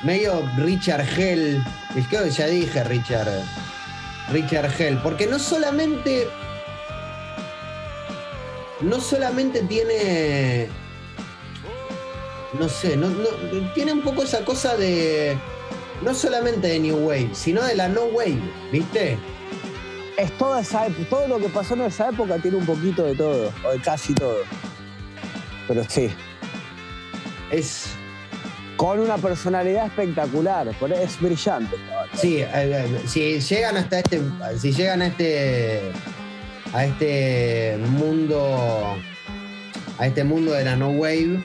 [0.05, 1.63] medio Richard Hell,
[1.97, 3.29] es que ya dije Richard,
[4.31, 6.27] Richard Hell, porque no solamente,
[8.81, 10.69] no solamente tiene,
[12.59, 13.09] no sé, no,
[13.75, 15.37] tiene un poco esa cosa de
[16.03, 18.41] no solamente de New Wave, sino de la No Wave,
[18.71, 19.19] ¿viste?
[20.19, 23.53] Es toda esa todo lo que pasó en esa época tiene un poquito de todo,
[23.65, 24.39] o de casi todo.
[25.67, 26.11] Pero sí.
[27.51, 27.87] Es.
[28.77, 31.77] Con una personalidad espectacular, es brillante.
[32.15, 34.21] Sí, eh, eh, si llegan hasta este,
[34.59, 35.93] si llegan a este,
[36.73, 38.97] a este mundo,
[39.99, 41.45] a este mundo de la no wave,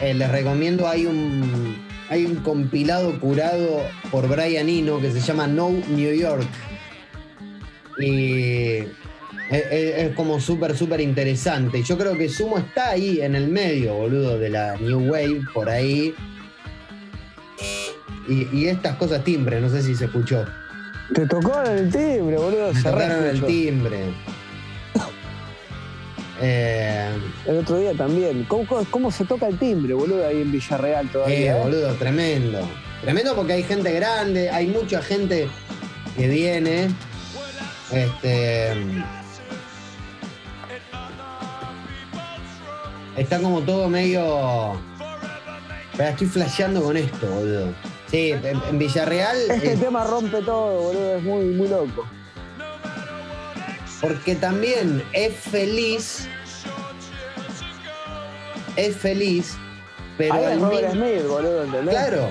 [0.00, 1.76] eh, les recomiendo hay un,
[2.08, 6.48] hay un compilado curado por Brian Eno que se llama No New York
[7.98, 8.84] y
[9.50, 11.82] es, como súper, súper interesante.
[11.82, 15.68] Yo creo que Sumo está ahí en el medio, boludo, de la New Wave, por
[15.68, 16.14] ahí.
[18.28, 20.44] Y, estas cosas timbre, no sé si se escuchó.
[21.14, 22.72] Te tocó el timbre, boludo.
[22.74, 24.12] Me tocaron el timbre.
[26.40, 27.10] Eh,
[27.46, 28.44] el otro día también.
[28.44, 31.36] ¿Cómo, se toca el timbre, boludo, ahí en Villarreal todavía?
[31.36, 32.60] Eh, eh, boludo, tremendo.
[33.02, 35.48] Tremendo porque hay gente grande, hay mucha gente
[36.16, 36.88] que viene.
[37.92, 38.72] Este
[43.16, 44.80] Está como todo medio.
[45.96, 47.74] Pero estoy flasheando con esto, boludo.
[48.08, 49.36] Sí, en, Villarreal.
[49.50, 51.16] Este tema rompe todo, boludo.
[51.16, 52.06] Es muy, muy loco.
[54.00, 56.28] Porque también es feliz.
[58.76, 59.56] Es feliz.
[60.16, 60.34] Pero.
[60.34, 61.94] Ahí es Robert Smith, boludo, ¿entendés?
[61.94, 62.30] Claro.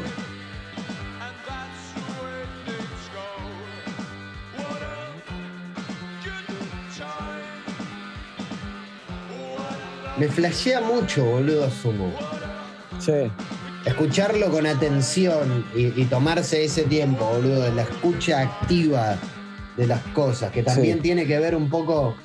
[10.18, 12.12] Me flashea mucho, boludo, Sumo.
[13.00, 13.32] Sí.
[13.86, 19.18] Escucharlo con atención y, tomarse ese tiempo, boludo, la escucha activa
[19.78, 22.16] de las cosas, que también tiene que ver un poco.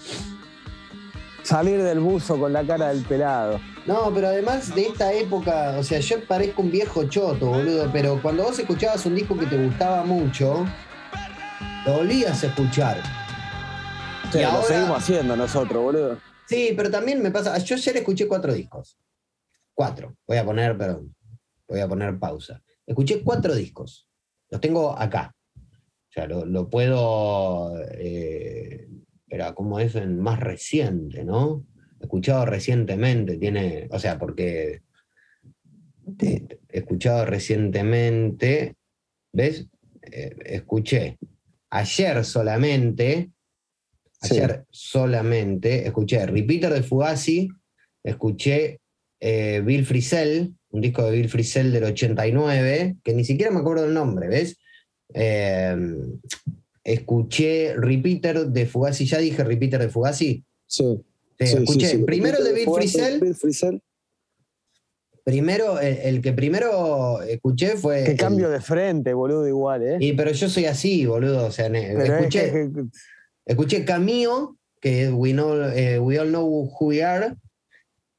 [1.42, 3.60] Salir del buzo con la cara del pelado.
[3.84, 8.20] No, pero además de esta época, o sea, yo parezco un viejo choto, boludo, pero
[8.22, 10.64] cuando vos escuchabas un disco que te gustaba mucho,
[11.84, 13.02] lo volvías a escuchar.
[14.30, 16.18] Sí, y lo seguimos haciendo nosotros, boludo.
[16.46, 17.58] Sí, pero también me pasa.
[17.58, 18.96] Yo ayer escuché cuatro discos.
[19.74, 20.16] Cuatro.
[20.26, 21.14] Voy a poner, perdón.
[21.66, 22.62] Voy a poner pausa.
[22.86, 24.06] Escuché cuatro discos.
[24.48, 25.34] Los tengo acá.
[26.12, 27.74] O sea, lo, puedo.
[27.92, 28.86] Eh,
[29.28, 31.64] pero como es en más reciente, ¿no?
[32.00, 33.88] Escuchado recientemente, tiene.
[33.90, 34.82] O sea, porque.
[36.20, 38.76] he escuchado recientemente.
[39.32, 39.66] ¿Ves?
[40.02, 41.18] Eh, escuché
[41.70, 43.32] ayer solamente
[44.22, 47.48] Ayer solamente escuché Repeater de Fugazi,
[48.04, 48.80] escuché
[49.18, 53.82] eh, Bill Frisell, un disco de Bill Frisell del 89, que ni siquiera me acuerdo
[53.82, 54.58] del nombre, ¿ves?
[55.14, 55.76] Eh,
[56.84, 60.44] escuché Repeater de Fugazi, ya dije Repeater de Fugazi.
[60.66, 61.00] Sí.
[61.38, 63.82] escuché primero el de Bill Frisell.
[65.24, 68.02] Primero, el, que primero escuché fue.
[68.02, 69.96] Qué cambio de frente, boludo, igual, ¿eh?
[70.00, 71.46] Y, pero yo soy así, boludo.
[71.46, 72.70] O sea, escuché.
[73.44, 77.34] Escuché Camilo, que es We, know, eh, We All Know Who We Are,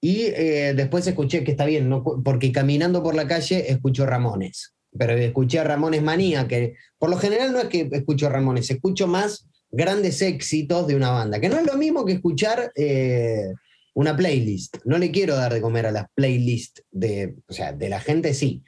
[0.01, 1.89] y eh, después escuché que está bien,
[2.23, 4.73] porque caminando por la calle escucho Ramones.
[4.97, 9.07] Pero escuché a Ramones Manía, que por lo general no es que escucho Ramones, escucho
[9.07, 13.53] más grandes éxitos de una banda, que no es lo mismo que escuchar eh,
[13.95, 14.77] una playlist.
[14.85, 18.33] No le quiero dar de comer a las playlists de, o sea, de la gente
[18.33, 18.63] sí,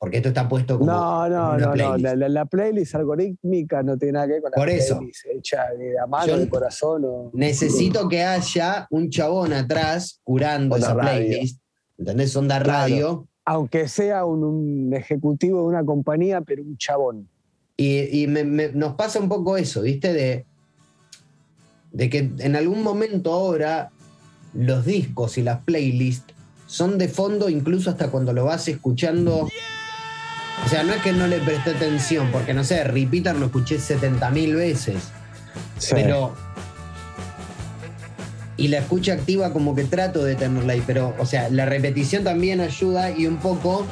[0.00, 0.90] porque esto está puesto como.
[0.90, 1.96] No, no, no, no.
[1.96, 4.96] La, playlist algorítmica no tiene nada que ver con la Por eso.
[4.96, 7.30] playlist hecha de la mano, del corazón.
[7.34, 11.60] necesito que haya un chabón atrás curando esa playlist.
[11.98, 12.34] ¿Entendés?
[12.34, 13.28] Onda radio.
[13.50, 17.28] Aunque sea un, ejecutivo de una compañía, pero un chabón.
[17.76, 20.12] Y, nos pasa un poco eso, ¿viste?
[20.12, 20.46] De,
[21.90, 23.90] de que en algún momento ahora
[24.54, 26.32] los discos y las playlists
[26.68, 29.48] son de fondo incluso hasta cuando lo vas escuchando.
[30.64, 33.78] O sea, no es que no le presté atención, porque no sé, Repeater lo escuché
[33.78, 35.08] 70.000 veces.
[35.90, 36.36] Pero.
[38.60, 40.82] Y la escucha activa, como que trato de tenerla ahí.
[40.86, 43.86] Pero, o sea, la repetición también ayuda y un poco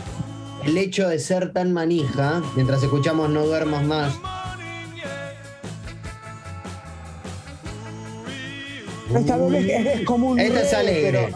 [0.65, 4.15] el hecho de ser tan manija, mientras escuchamos No Duermos Más.
[9.17, 10.39] Esta es, como un.
[10.39, 11.33] Esta es alegre.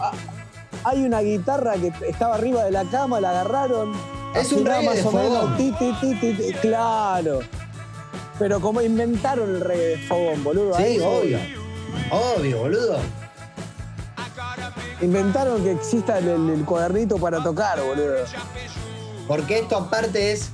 [0.84, 3.92] hay una guitarra que estaba arriba de la cama, la agarraron
[4.34, 5.56] es un reggae de fogón.
[6.60, 7.40] claro.
[8.38, 10.76] Pero como inventaron el reggae de fogón, boludo.
[10.76, 11.38] Sí, obvio.
[12.10, 13.21] Obvio, boludo.
[15.02, 18.24] Inventaron que exista el, cuadernito para tocar, boludo.
[19.26, 20.50] Porque esto aparte es.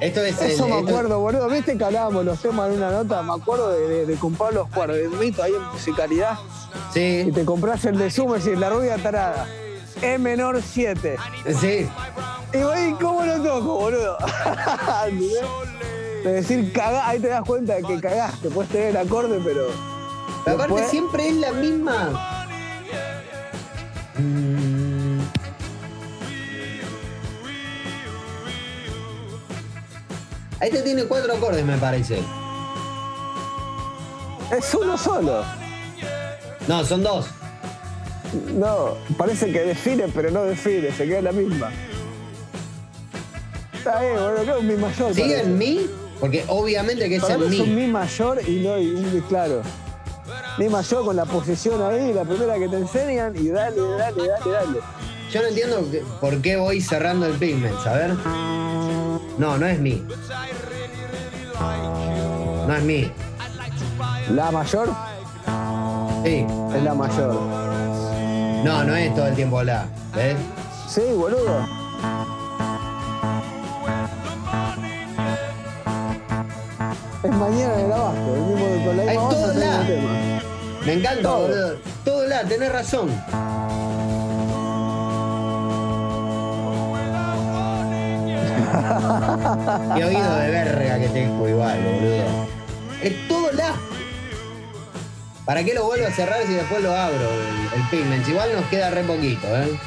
[0.00, 1.48] Esto es Eso me acuerdo, boludo.
[1.48, 3.22] ¿Viste que hablábamos los temas en una nota?
[3.22, 6.38] Me acuerdo de, comprar los cuadernitos ahí en musicalidad.
[6.92, 7.24] Sí.
[7.28, 9.46] Y te compras el de Sumo y la rubia tarada.
[10.00, 11.16] E menor 7.
[11.60, 11.86] Sí.
[12.52, 14.16] Y voy, ¿cómo lo toco, boludo?
[16.24, 19.66] de decir cagá, ahí te das cuenta de que cagaste, puedes tener el acorde, pero.
[20.44, 22.33] Pero aparte siempre es la misma.
[30.60, 32.20] Este tiene cuatro acordes, me parece.
[34.56, 35.44] Es uno solo.
[36.68, 37.26] No, son dos.
[38.54, 41.70] No, parece que define, pero no define, se queda la misma.
[43.74, 45.14] Está bien, bueno, que es mi mayor.
[45.14, 45.86] ¿Sigue en mi?
[46.20, 47.56] Porque obviamente que es Para en mí.
[47.56, 49.62] Es un mi mayor y no y claro.
[50.56, 54.50] Mi mayor con la posición ahí, la primera que te enseñan, y dale, dale, dale,
[54.50, 54.78] dale.
[55.32, 55.82] Yo no entiendo
[56.20, 58.14] por qué voy cerrando el pigment, a ver.
[59.36, 60.06] No, no es mi.
[62.68, 63.10] No es mi.
[64.30, 64.88] ¿La mayor?
[66.24, 66.46] Sí.
[66.74, 67.34] Es la mayor.
[68.64, 69.86] No, no es todo el tiempo la.
[70.14, 70.36] ¿Ves?
[70.88, 71.66] Sí, boludo.
[77.24, 79.86] Es mañana en el abajo, el mismo con la Es todo la.
[79.86, 80.23] Tema.
[80.86, 81.78] Me encanta, boludo.
[82.04, 83.08] Todo la, tenés razón.
[89.94, 92.46] Qué oído de verga que tengo igual, boludo.
[93.02, 93.74] Es todo la.
[95.46, 98.28] ¿Para qué lo vuelvo a cerrar si después lo abro el, el pigment?
[98.28, 99.78] Igual nos queda re poquito, ¿eh?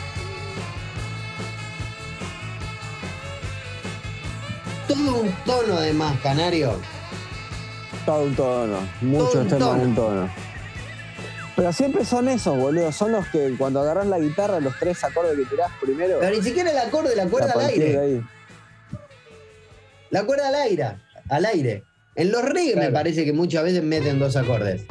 [4.88, 6.74] Todo un tono de más, Canario.
[8.06, 8.78] Todo un tono.
[9.02, 10.47] Muchos temas un tono.
[11.58, 12.92] Pero siempre son esos, boludo.
[12.92, 16.20] Son los que cuando agarras la guitarra, los tres acordes que tirás primero.
[16.20, 18.22] Pero ni siquiera el acorde, la cuerda al aire.
[20.12, 20.98] La cuerda al aire.
[21.30, 21.84] Al aire.
[22.14, 24.86] En los reggae me parece que muchas veces meten dos acordes.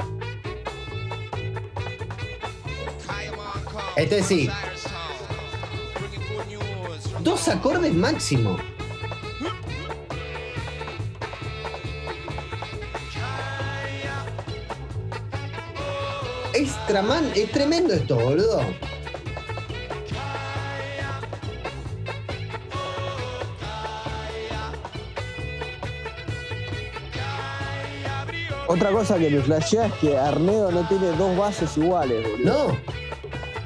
[3.95, 4.51] Este sí.
[7.21, 8.59] Dos acordes máximo.
[16.57, 16.71] Es,
[17.35, 18.63] es tremendo esto, boludo.
[28.69, 32.69] Otra cosa que me flashea es que Arnedo no tiene dos bases iguales, boludo.
[32.69, 32.79] No.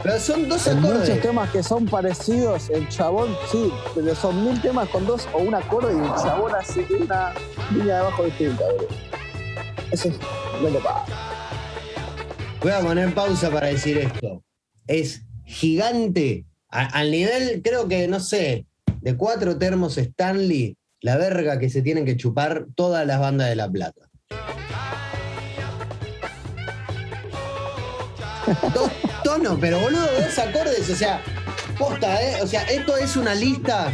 [0.03, 2.71] Pero son dos Hay muchos temas que son parecidos.
[2.71, 6.57] El chabón, sí, pero son mil temas con dos o un acorde y el chabón
[6.57, 7.35] hace una
[7.71, 8.89] línea de abajo distinta, boludo.
[9.93, 10.15] Eso es
[12.61, 14.45] Voy a poner pausa para decir esto.
[14.87, 16.45] Es gigante.
[16.69, 18.67] al nivel, creo que, no sé,
[19.01, 23.57] de cuatro termos Stanley, la verga que se tienen que chupar todas las bandas de
[23.57, 24.11] La Plata.
[28.75, 28.91] Dos
[29.25, 31.23] tonos, pero boludo, dos acordes, o sea,
[31.79, 32.43] posta, ¿eh?
[32.43, 33.93] O sea, esto es una lista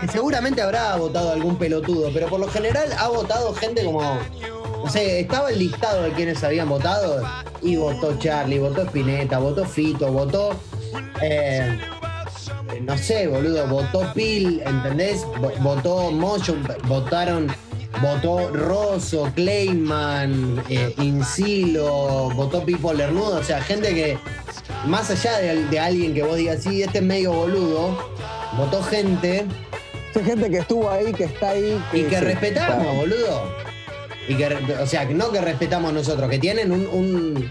[0.00, 4.18] que seguramente habrá votado algún pelotudo, pero por lo general ha votado gente como.
[4.82, 7.22] No sé, estaba el listado de quienes habían votado
[7.60, 10.56] y votó Charlie, votó Spinetta, votó Fito, votó.
[11.20, 11.78] Eh,
[12.82, 15.24] no sé, boludo, votó Pil, ¿entendés?
[15.60, 17.52] Votó Motion, votaron
[18.00, 24.18] votó Rosso, Clayman, eh, Insilo, votó Pipo Lernudo, o sea, gente que,
[24.86, 27.96] más allá de, alguien que vos digas, sí, este es medio boludo,
[28.56, 29.46] votó gente.
[30.12, 31.82] Gente que estuvo ahí, que está ahí.
[31.92, 33.71] y que respetamos, boludo.
[34.28, 34.46] Y que,
[34.80, 37.50] o sea, no que respetamos nosotros, que tienen un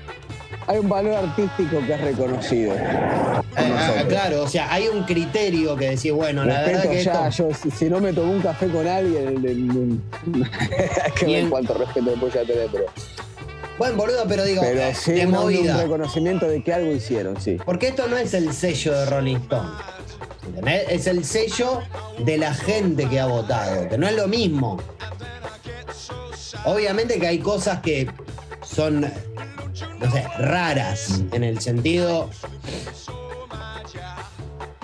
[0.67, 2.74] hay un valor artístico que es reconocido.
[2.76, 7.30] Eh, ah, claro, o sea, hay un criterio que decís, bueno, la verdad que ya,
[7.30, 12.34] yo si, no me tomo un café con alguien, es que ver cuánto respeto después
[12.34, 12.86] ya tener, pero...
[13.78, 15.76] Bueno, boludo, pero digo, pero eh, sí, de movida.
[15.76, 17.57] un reconocimiento de que algo hicieron, sí.
[17.65, 19.69] Porque esto no es el sello de Rolling Stone.
[20.89, 21.80] Es el sello
[22.24, 24.80] de la gente que ha votado, que no es lo mismo.
[26.65, 28.09] Obviamente que hay cosas que
[28.63, 32.29] son no sé, raras en el sentido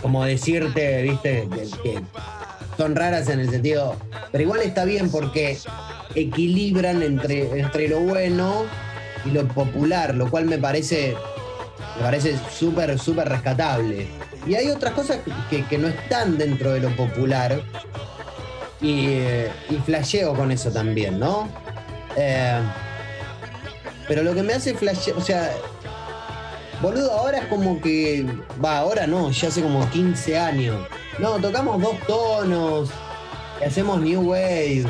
[0.01, 1.47] como decirte, viste,
[1.83, 2.01] que,
[2.77, 3.95] son raras en el sentido,
[4.31, 5.57] pero igual está bien porque
[6.15, 8.65] equilibran entre, entre lo bueno
[9.25, 11.15] y lo popular, lo cual me parece
[11.97, 14.07] me parece súper, súper rescatable.
[14.45, 17.59] Y hay otras cosas que, no están dentro de lo popular
[18.81, 21.49] y, eh, y flasheo con eso también, ¿no?
[22.15, 22.59] Eh,
[24.07, 25.51] pero lo que me hace flash, o sea,
[26.81, 28.25] boludo, ahora es como que,
[28.63, 30.87] va, ahora no, ya hace como 15 años.
[31.19, 32.89] No, tocamos dos tonos,
[33.59, 34.85] y hacemos New Wave.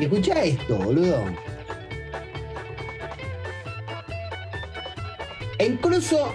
[0.00, 1.24] Y escucha esto, boludo.
[5.58, 6.32] E incluso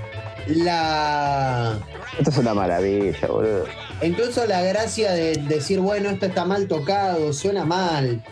[0.48, 1.78] la.
[2.18, 3.66] Esto es una maravilla, boludo.
[4.02, 8.24] Incluso la gracia de decir, bueno, esto está mal tocado, suena mal.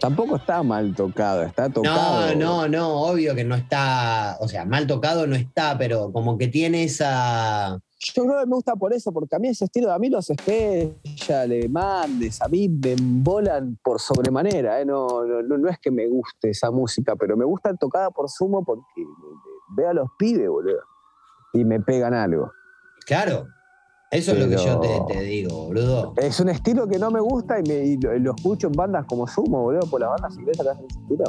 [0.00, 2.34] Tampoco está mal tocado, está tocado.
[2.34, 6.36] No, no, no, obvio que no está, o sea, mal tocado no está, pero como
[6.36, 7.78] que tiene esa...
[8.00, 10.28] Yo creo que me gusta por eso, porque a mí ese estilo, a mí los
[11.46, 14.80] le mandes, a mí me embolan por sobremanera.
[14.80, 14.84] ¿eh?
[14.84, 19.06] No, no, es que me guste esa música, pero me gusta tocada por sumo porque
[19.76, 20.80] veo a los pibes, boludo,
[21.52, 22.50] y me pegan algo.
[23.04, 23.48] Claro,
[24.12, 24.78] eso es lo que yo
[25.08, 26.12] te, digo, boludo.
[26.18, 29.88] Es un estilo que no me gusta y, lo, escucho en bandas como Sumo, boludo,
[29.88, 31.24] por las bandas inglesas que hacen ese estilo.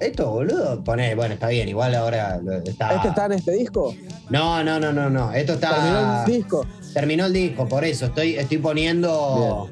[0.00, 2.94] Esto, boludo, pone, bueno, está bien, igual ahora está.
[2.94, 3.94] ¿Este está en este disco?
[4.30, 5.32] No, no, no, no, no.
[5.32, 5.74] Esto está.
[5.74, 6.66] ¿Terminó el disco?
[6.94, 8.06] Terminó el disco, por eso.
[8.06, 9.68] Estoy, estoy poniendo.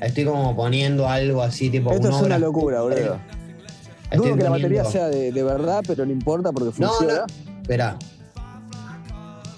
[0.00, 1.90] Estoy como poniendo algo así, tipo.
[1.90, 3.18] Esto es una locura, boludo.
[4.14, 7.14] Dudo que la batería sea de, verdad, pero no importa porque funciona.
[7.14, 7.60] No, no.
[7.62, 7.98] Espera.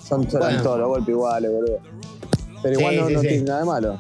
[0.04, 1.78] Son, todos los golpes iguales, boludo.
[2.62, 3.98] Pero igual no, tiene nada de malo.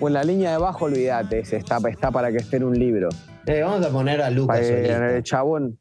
[0.00, 3.08] O en la línea de abajo, olvídate, está, está para que esté en un libro.
[3.46, 4.60] Eh, vamos a poner a Lucas.
[4.60, 5.78] el chabón.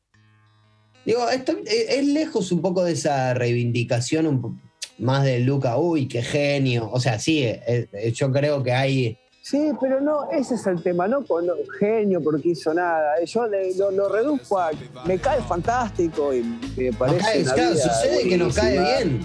[1.05, 4.59] Digo, esto, eh, es lejos un poco de esa reivindicación
[4.99, 6.89] más de Luca, uy, qué genio.
[6.91, 9.17] O sea, sí, eh, yo creo que hay.
[9.43, 11.45] Sí, pero no, ese es el tema, no con
[11.77, 13.21] genio porque hizo nada.
[13.25, 13.45] Yo
[13.91, 14.71] lo, reduzco a.
[15.05, 16.43] Me cae fantástico y
[16.77, 17.43] me parece.
[17.53, 19.19] claro, sucede que nos cae bien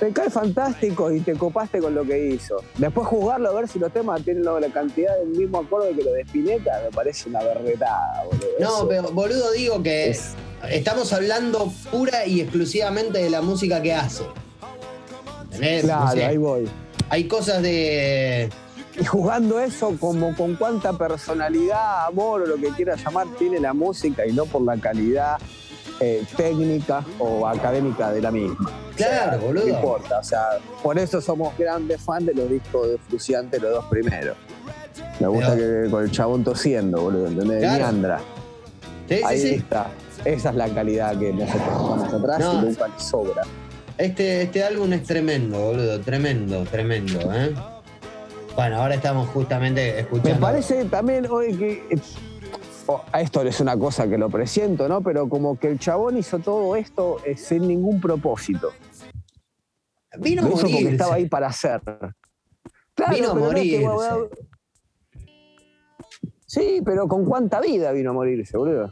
[0.00, 2.64] te cae fantástico y te copaste con lo que hizo.
[2.78, 6.12] Después jugarlo a ver si los temas tienen la cantidad del mismo acorde que lo
[6.12, 8.46] de Spinetta, me parece una berretada, boludo.
[8.58, 10.16] No, pero boludo digo que
[10.70, 14.24] estamos hablando pura y exclusivamente de la música que hace.
[15.82, 16.66] Claro, ahí voy.
[17.10, 18.48] Hay cosas de.
[19.00, 23.72] Y jugando eso como con cuánta personalidad, amor o lo que quieras llamar tiene la
[23.72, 25.38] música y no por la calidad
[26.00, 28.70] eh, técnica o académica de la misma.
[28.96, 29.66] Claro, boludo.
[29.66, 33.72] No importa, o sea, por eso somos grandes fans de los discos de Fruciante, los
[33.72, 34.36] dos primeros.
[35.18, 37.60] Me gusta que con el chabón tosiendo, boludo, ¿entendés?
[37.60, 38.18] Claro.
[39.24, 39.86] Ahí está.
[40.26, 43.42] Esa es la calidad que nosotros atrás y nunca sobra.
[43.96, 47.54] Este, este álbum es tremendo, boludo, tremendo, tremendo, ¿eh?
[48.54, 50.34] Bueno, ahora estamos justamente escuchando.
[50.34, 51.82] Me parece también hoy que
[53.12, 55.00] a esto es una cosa que lo presiento, ¿no?
[55.02, 58.72] Pero como que el chabón hizo todo esto eh, sin ningún propósito.
[60.18, 60.62] Vino a morir.
[60.62, 61.80] porque estaba ahí para hacer.
[63.12, 63.86] vino a morir.
[66.46, 68.90] sí, pero con cuánta vida vino a morirse, boludo.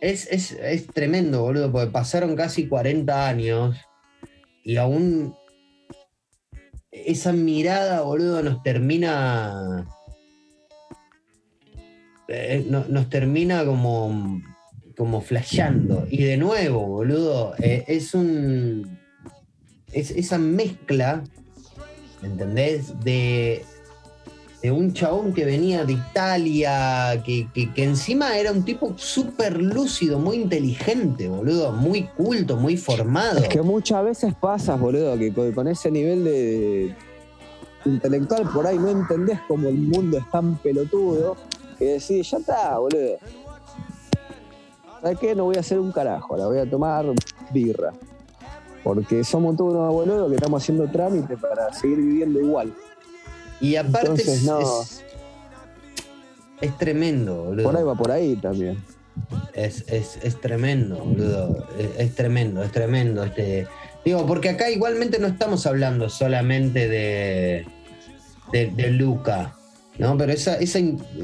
[0.00, 3.76] Es, es tremendo, boludo, porque pasaron casi 40 años
[4.62, 5.34] y aún
[7.06, 9.86] esa mirada, boludo, nos termina
[12.30, 14.42] eh, nos termina como,
[14.96, 16.06] como flasheando.
[16.10, 18.98] Y de nuevo, boludo, eh, es un.
[19.92, 21.24] Es esa mezcla,
[22.22, 23.00] ¿entendés?
[23.00, 23.64] De,
[24.62, 30.38] de un chabón que venía de Italia, que, encima era un tipo súper lúcido, muy
[30.38, 33.38] inteligente, boludo, muy culto, muy formado.
[33.38, 36.96] Es que muchas veces pasa, boludo, que con, ese nivel de
[37.84, 41.36] intelectual por ahí no entendés cómo el mundo es tan pelotudo
[41.78, 43.18] que decís, ya está, boludo.
[45.00, 45.34] ¿Sabes qué?
[45.36, 47.06] No voy a hacer un carajo, la voy a tomar
[47.52, 47.92] birra.
[48.82, 52.74] Porque somos todos unos boludos que estamos haciendo trámite para seguir viviendo igual.
[53.60, 55.02] Y aparte es,
[56.60, 57.64] es, tremendo, boludo.
[57.64, 58.82] Por ahí va por ahí también.
[59.54, 59.84] Es,
[60.40, 61.66] tremendo, boludo.
[61.98, 63.24] Es, tremendo, es tremendo.
[63.24, 63.66] Este,
[64.04, 67.66] digo, porque acá igualmente no estamos hablando solamente de,
[68.52, 69.54] de, de Luca.
[69.98, 70.16] ¿no?
[70.16, 70.78] Pero esa, esa,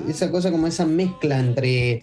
[0.08, 2.02] esa cosa como esa mezcla entre,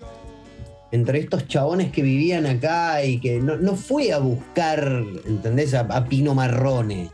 [0.91, 5.73] entre estos chabones que vivían acá y que no, fue a buscar, ¿entendés?
[5.73, 7.09] A, Pino Marrone.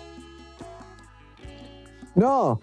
[2.16, 2.60] No,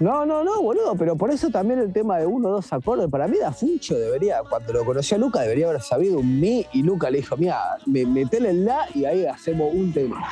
[0.00, 3.08] no, no, no, boludo, pero por eso también el tema de uno o dos acordes,
[3.08, 6.64] para mí da Funcho debería, cuando lo conocí a Luca, debería haber sabido un mi
[6.72, 10.24] y Luca le dijo, mira, metele el la y ahí hacemos un tema.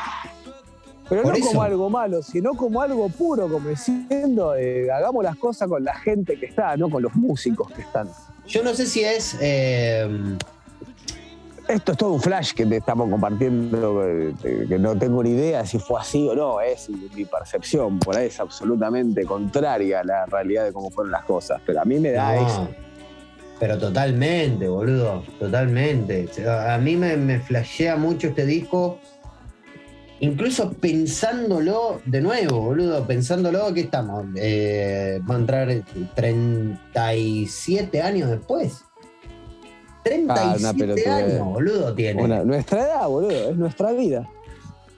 [1.08, 5.68] Pero no como algo malo, sino como algo puro, como diciendo, eh, hagamos las cosas
[5.68, 8.08] con la gente que está, no con los músicos que están.
[8.46, 9.36] Yo no sé si es.
[9.40, 10.08] Eh,
[11.68, 14.34] Esto es todo un flash que te estamos compartiendo, eh,
[14.68, 18.26] que no tengo ni idea si fue así o no, es mi percepción, por ahí
[18.26, 22.12] es absolutamente contraria a la realidad de cómo fueron las cosas, pero a mí me
[22.12, 22.68] da eso.
[23.58, 26.28] Pero totalmente, boludo, totalmente.
[26.48, 28.98] A mí me, me flashea mucho este disco
[30.20, 34.26] incluso pensándolo de nuevo, boludo, pensándolo, que estamos?
[34.36, 35.82] Eh, va a entrar
[36.14, 38.84] 37 años después.
[40.06, 42.44] 37 ah, años, boludo, tiene.
[42.44, 44.28] nuestra edad, boludo, es nuestra vida.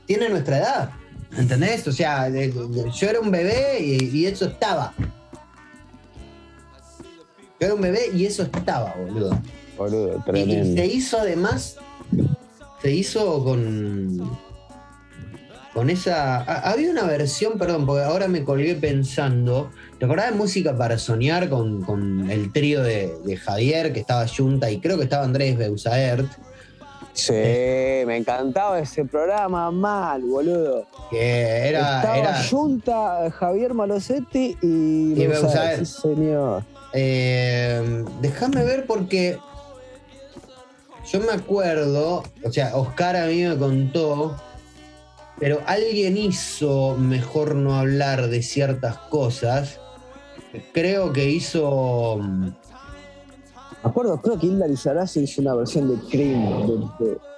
[0.05, 0.91] Tiene nuestra edad,
[1.37, 1.87] ¿entendés?
[1.89, 4.93] O sea, yo era un bebé y, eso estaba.
[7.59, 9.41] Yo era un bebé y eso estaba, boludo.
[9.79, 10.69] Boludo, tremendo.
[10.69, 11.77] y se hizo además,
[12.83, 14.39] se hizo con
[15.75, 16.43] con esa.
[16.69, 19.71] había una versión, perdón, porque ahora me colgué pensando.
[19.99, 24.81] ¿Te acordás de música para soñar con, el trío de, Javier, que estaba Junta y
[24.81, 26.31] creo que estaba Andrés Beusaert?
[27.13, 30.87] Sí, me encantaba ese programa mal, boludo.
[31.11, 32.01] Que era.
[32.01, 35.85] Estaba Junta, Javier Malosetti y, y Beusaert.
[35.85, 36.63] Sí, señor.
[36.93, 39.39] Eh, déjame ver porque
[41.11, 44.37] yo me acuerdo, o sea, Oscar a mí me contó,
[45.39, 49.81] pero alguien hizo mejor no hablar de ciertas cosas.
[50.73, 52.19] Creo que hizo.
[52.21, 56.91] Mm, me acuerdo, creo que Hilda Lizarazu hizo una versión de Cream.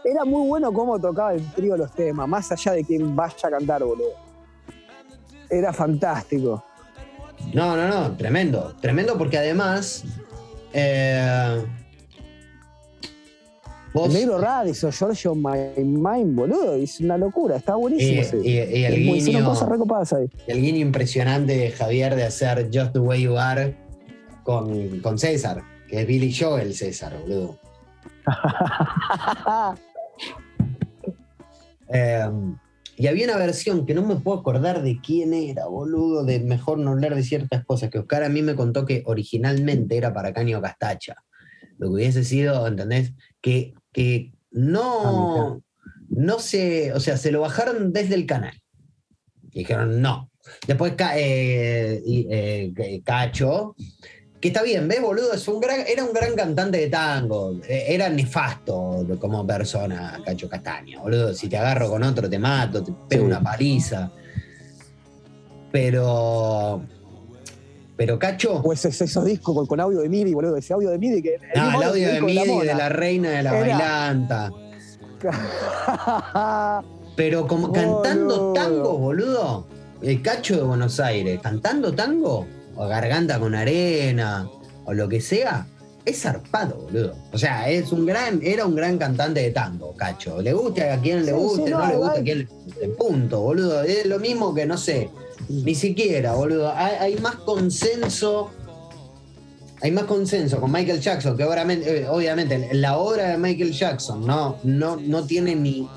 [0.05, 3.51] Era muy bueno cómo tocaba el trío los temas, más allá de quien vaya a
[3.51, 4.12] cantar, boludo.
[5.51, 6.64] Era fantástico.
[7.52, 8.74] No, no, no, tremendo.
[8.81, 10.05] Tremendo porque además.
[10.72, 11.64] Eh,
[13.94, 18.42] el negro Radisson, Giorgio My Mind, boludo, es una locura, está buenísimo.
[18.42, 19.54] Y, el guiño,
[20.46, 23.76] el guiño impresionante de Javier de hacer Just the Way You Are
[24.44, 27.58] con, con César, que es Billy Joel César, boludo.
[31.92, 32.56] Em,
[32.96, 36.78] y había una versión que no me puedo acordar de quién era, boludo, de mejor
[36.78, 40.32] no hablar de ciertas cosas, que Oscar a mí me contó que originalmente era para
[40.32, 41.16] Caño Castacha.
[41.78, 43.12] Lo que hubiese sido, ¿entendés?
[43.40, 45.58] Que, que no, ah,
[46.08, 48.60] no se, o sea, se lo bajaron desde el canal.
[49.52, 50.30] Y dijeron, no.
[50.66, 53.74] Después eh, eh, Cacho
[54.40, 55.34] que está bien, ¿ves, boludo?
[55.34, 57.60] Es un gran, era un gran cantante de tango.
[57.68, 61.34] E, era nefasto como persona, Cacho Castaña, boludo.
[61.34, 64.10] Si te agarro con otro, te mato, te pego una paliza.
[65.70, 66.82] Pero.
[68.01, 68.62] Pero Cacho.
[68.62, 70.56] Pues esos discos con, audio de MIDI, boludo.
[70.56, 71.35] Ese audio de MIDI que.
[71.35, 74.51] El no, el audio de MIDI de la, reina de la bailanta.
[77.16, 79.66] Pero como cantando tango, boludo.
[80.01, 84.48] El Cacho de Buenos Aires, cantando tango o Garganta con Arena,
[84.86, 85.66] o lo que sea,
[86.06, 87.14] es zarpado, boludo.
[87.32, 90.40] O sea, es un gran, era un gran cantante de tango, cacho.
[90.40, 92.89] Le guste a quien le guste, no, le guste a quien le guste.
[92.97, 93.82] Punto, boludo.
[93.82, 95.10] Es lo mismo que, no sé,
[95.51, 96.72] ni siquiera, boludo.
[96.74, 98.51] Hay, más consenso.
[99.82, 104.27] Hay más consenso con Michael Jackson, que obviamente, eh, obviamente la obra de Michael Jackson
[104.27, 105.89] no, no, no tiene ni.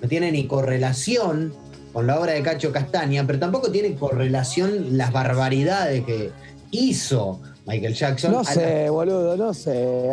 [0.00, 1.54] No tiene ni correlación
[1.92, 6.32] con la obra de Cacho Castaña, pero tampoco tiene correlación las barbaridades que
[6.72, 8.32] hizo Michael Jackson.
[8.32, 10.08] No sé, boludo, no sé.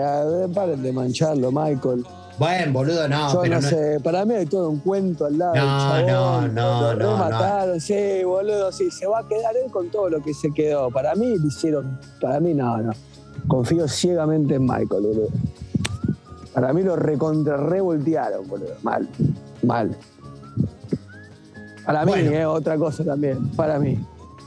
[0.53, 2.06] Paren de mancharlo, Michael.
[2.40, 3.44] Bueno, boludo, no.
[3.44, 5.56] Yo no, sé, para mí hay todo un cuento al lado.
[5.56, 7.18] No, no, no, no.
[7.18, 10.90] mataron, sí, boludo, sí, se va a quedar él con todo lo que se quedó.
[10.90, 12.94] Para mí lo hicieron, para mí no, no.
[13.48, 15.28] Confío ciegamente en Michael, boludo.
[16.53, 18.74] Para mí lo recontra revoltearon, boludo.
[18.84, 19.07] Mal,
[19.61, 19.98] mal.
[21.86, 23.99] Para mí es eh, otra cosa también, para mí.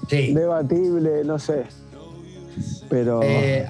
[0.09, 0.33] Sí.
[0.33, 1.65] Debatible, no sé.
[2.93, 3.67] Pero eh,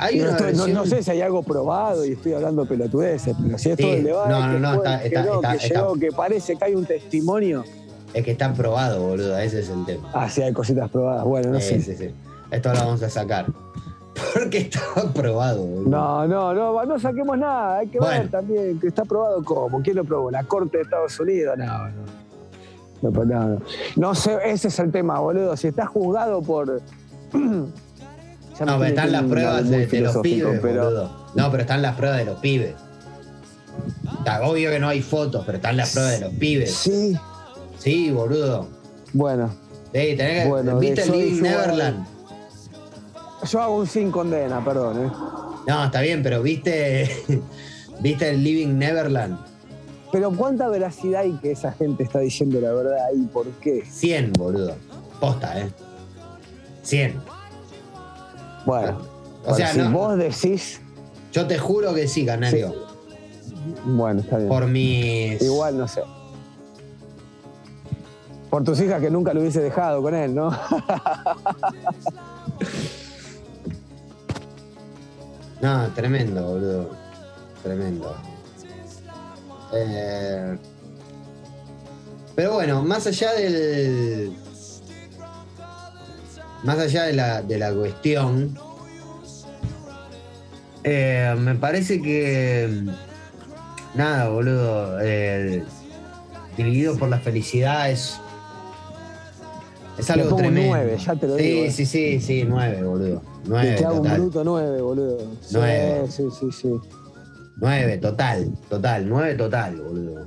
[0.72, 4.02] no, sé si hay algo probado y estoy hablando pelotudeces, pero si es todo el
[4.02, 7.62] debate no, no, no, está, que, llegó, que parece que hay un testimonio.
[8.12, 10.10] Es que está probado, boludo, ese es el tema.
[10.12, 11.24] Ah, sí, hay cositas probadas.
[11.24, 11.80] Bueno, no sé.
[11.80, 12.10] Sí, sí.
[12.50, 13.46] Esto lo vamos a sacar.
[14.34, 14.80] Porque está
[15.14, 15.62] probado.
[15.62, 15.88] Boludo.
[15.88, 17.78] No, no, no, no saquemos nada.
[17.78, 19.80] Hay que ver también que está probado cómo.
[19.82, 20.32] ¿Quién lo probó?
[20.32, 21.56] ¿La Corte de Estados Unidos?
[21.56, 21.88] No,
[23.02, 23.24] no.
[23.24, 23.60] No,
[23.94, 25.56] no sé, ese es el tema, boludo.
[25.56, 26.82] Si estás juzgado por.
[28.60, 31.10] no, pero están las pruebas de, los pibes, pero...
[31.34, 32.74] No, pero están las pruebas de los pibes.
[34.18, 36.72] Está obvio que no hay fotos, pero están las pruebas de los pibes.
[36.72, 37.16] Sí.
[37.78, 38.68] Sí, boludo.
[39.12, 39.50] Bueno.
[39.92, 40.74] Sí, tenés que.
[40.78, 42.06] ¿Viste el Living Neverland?
[43.50, 45.10] Yo hago un sin condena, perdón, ¿eh?
[45.66, 47.10] No, está bien, pero ¿viste,
[48.00, 49.36] ¿viste el Living Neverland?
[50.12, 53.84] Pero ¿cuánta veracidad hay que esa gente está diciendo la verdad y por qué?
[53.84, 54.76] 100, boludo.
[55.18, 55.70] Posta, ¿eh?
[56.82, 57.31] 100.
[58.64, 58.98] Bueno,
[59.44, 60.80] o sea, si vos decís...
[61.32, 62.74] Yo te juro que sí, Canario.
[63.84, 64.48] Bueno, está bien.
[64.48, 65.40] Por mis...
[65.42, 66.02] Igual, no sé.
[68.50, 70.50] Por tus hijas que nunca lo hubiese dejado con él, ¿no?
[75.62, 76.90] no, tremendo, boludo.
[77.62, 78.14] Tremendo.
[79.72, 80.58] Eh,
[82.34, 84.36] pero bueno, más allá del.
[86.62, 88.56] Más allá de la, de la cuestión.
[90.84, 92.84] Eh, me parece que.
[93.94, 94.98] Nada, boludo.
[95.00, 95.64] Eh,
[96.56, 98.20] dividido por la felicidad es.
[99.98, 100.96] Es algo tremendo.
[100.96, 101.70] Ya te lo sí, digo.
[101.70, 103.22] Sí, sí, sí, nueve, boludo.
[103.46, 103.74] Nueve.
[103.76, 105.18] Te hago un bruto boludo.
[105.52, 106.06] Nueve.
[106.08, 106.80] Sí, sí, sí.
[107.62, 110.26] 9, total, total, 9 total, boludo.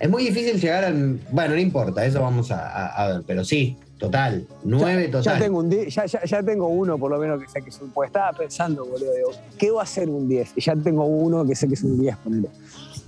[0.00, 1.20] Es muy difícil llegar al.
[1.30, 4.46] Bueno, no importa, eso vamos a, ver, pero sí, total.
[4.64, 5.34] Nueve total.
[5.34, 7.90] Ya tengo, un ya, ya, tengo uno, por lo menos, que sé que es un.
[7.90, 9.10] Pues estaba pensando, boludo,
[9.58, 10.52] ¿qué va a ser un 10?
[10.56, 12.48] Y ya tengo uno que sé que es un 10, ponele.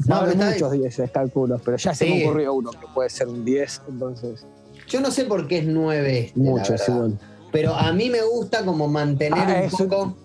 [0.07, 3.45] No, no muchos 10 cálculos, pero ya se me ocurrió uno que puede ser un
[3.45, 4.45] 10, entonces.
[4.89, 7.19] Yo no sé por qué es 9 este, Mucho, sí, bueno.
[7.53, 10.17] Pero a mí me gusta como mantener ah, un poco.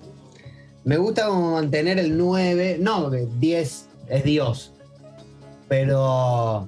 [0.84, 2.78] Me gusta como mantener el 9.
[2.80, 4.74] No, 10 es Dios.
[5.68, 6.68] Pero.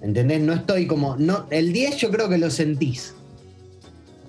[0.00, 0.40] ¿Entendés?
[0.40, 1.16] No estoy como.
[1.16, 3.14] No, el 10 yo creo que lo sentís.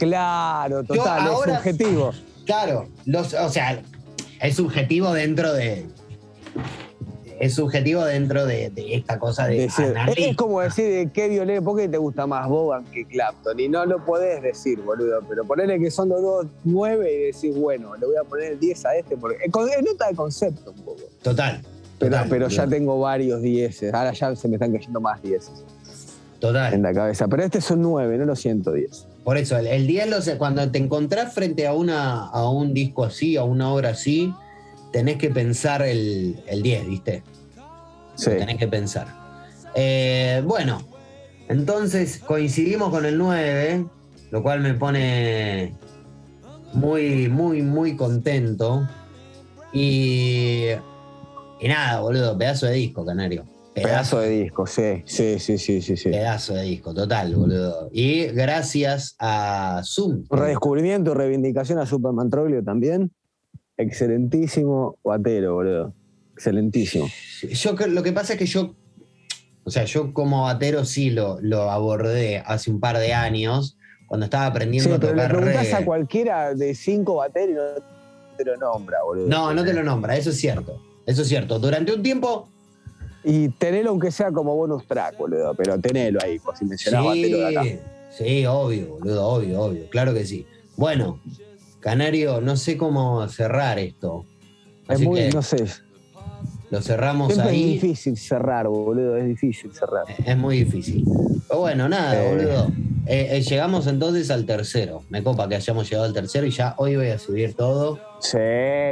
[0.04, 2.14] Claro, total, es subjetivo.
[2.46, 3.82] Claro, los, o sea,
[4.42, 5.86] es subjetivo dentro de,
[7.40, 9.66] es subjetivo dentro de, esta cosa de.
[9.66, 13.60] es como decir qué violé, ¿por qué te gusta más Boban que Clapton?
[13.60, 15.20] Y no lo podés decir, boludo.
[15.28, 18.60] Pero ponerle que son los dos nueve y decís, bueno, le voy a poner el
[18.60, 21.02] 10 a este, porque es nota de concepto un poco.
[21.22, 21.62] Total.
[22.00, 23.94] Pero, pero ya tengo varios dieces.
[23.94, 25.64] Ahora ya se me están cayendo más dieces.
[26.40, 26.74] Total.
[26.74, 27.28] En la cabeza.
[27.28, 29.08] Pero este son nueve, no lo siento diez.
[29.24, 30.38] Por eso, el, 10 lo sé.
[30.38, 34.34] Cuando te encontrás frente a, una, a un disco así, a una obra así,
[34.92, 37.24] tenés que pensar el, el 10, ¿viste?
[38.16, 38.30] Sí.
[38.32, 39.08] tenés que pensar.
[39.76, 40.82] Eh, bueno,
[41.48, 43.86] entonces coincidimos con el 9,
[44.32, 45.74] lo cual me pone
[46.74, 48.88] muy, muy, muy contento.
[49.72, 50.68] Y,
[51.60, 53.46] y nada, boludo, pedazo de disco, Canario.
[53.74, 57.90] Pedazo, de disco, sí, sí, sí, sí, sí, Pedazo de disco, total, boludo.
[57.92, 60.26] Y gracias a Zoom.
[60.30, 63.12] Redescubrimiento, reivindicación a Superman Troglio también.
[63.78, 65.94] Excelentísimo batero, boludo.
[66.34, 67.08] Excelentísimo.
[67.50, 68.76] Yo lo que pasa es que yo,
[69.64, 73.78] o sea, yo como batero sí lo, lo abordé hace un par de años,
[74.08, 78.38] cuando estaba aprendiendo a tocar pero le preguntas a cualquiera de cinco bateros y no
[78.38, 79.28] te lo nombra, boludo.
[79.28, 80.80] No, no te lo nombra, eso es cierto.
[81.06, 81.60] Eso es cierto.
[81.60, 82.53] Durante un tiempo.
[83.24, 87.38] Y tenelo aunque sea como bonus track, boludo, pero tenelo ahí, por si mencionás batero
[87.38, 87.64] de acá.
[88.12, 89.90] Sí, obvio, boludo, obvio, obvio.
[89.90, 90.46] Claro que sí.
[90.76, 91.20] Bueno,
[91.80, 94.26] Canario, no sé cómo cerrar esto.
[94.90, 95.66] es muy, no sé.
[96.70, 97.76] Lo cerramos ahí.
[97.76, 100.06] Es difícil cerrar, boludo, es difícil cerrar.
[100.26, 101.06] Es muy difícil.
[101.48, 102.30] Pero bueno, nada, eh.
[102.30, 102.68] boludo.
[103.06, 105.04] Eh, eh, llegamos entonces al tercero.
[105.10, 108.00] Me copa que hayamos llegado al tercero y ya hoy voy a subir todo.
[108.20, 108.38] Sí,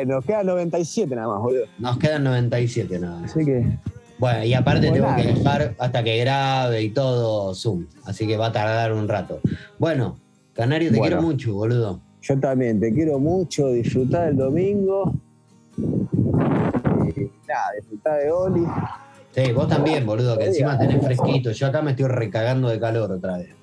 [0.05, 1.65] nos quedan 97 nada más, boludo.
[1.79, 3.31] Nos quedan 97 nada más.
[3.31, 3.65] Así que.
[4.21, 7.87] Bueno, y aparte tengo que dejar hasta que grabe y todo Zoom.
[8.05, 9.41] Así que va a tardar un rato.
[9.79, 10.17] Bueno,
[10.53, 11.99] Canario, te quiero mucho, boludo.
[12.21, 13.69] Yo también, te quiero mucho.
[13.69, 15.11] Disfrutar el domingo
[17.51, 18.65] nada, disfrutar de Oli.
[19.31, 21.51] Sí, vos también, boludo, que encima tenés fresquito.
[21.51, 23.55] Yo acá me estoy recagando de calor otra vez.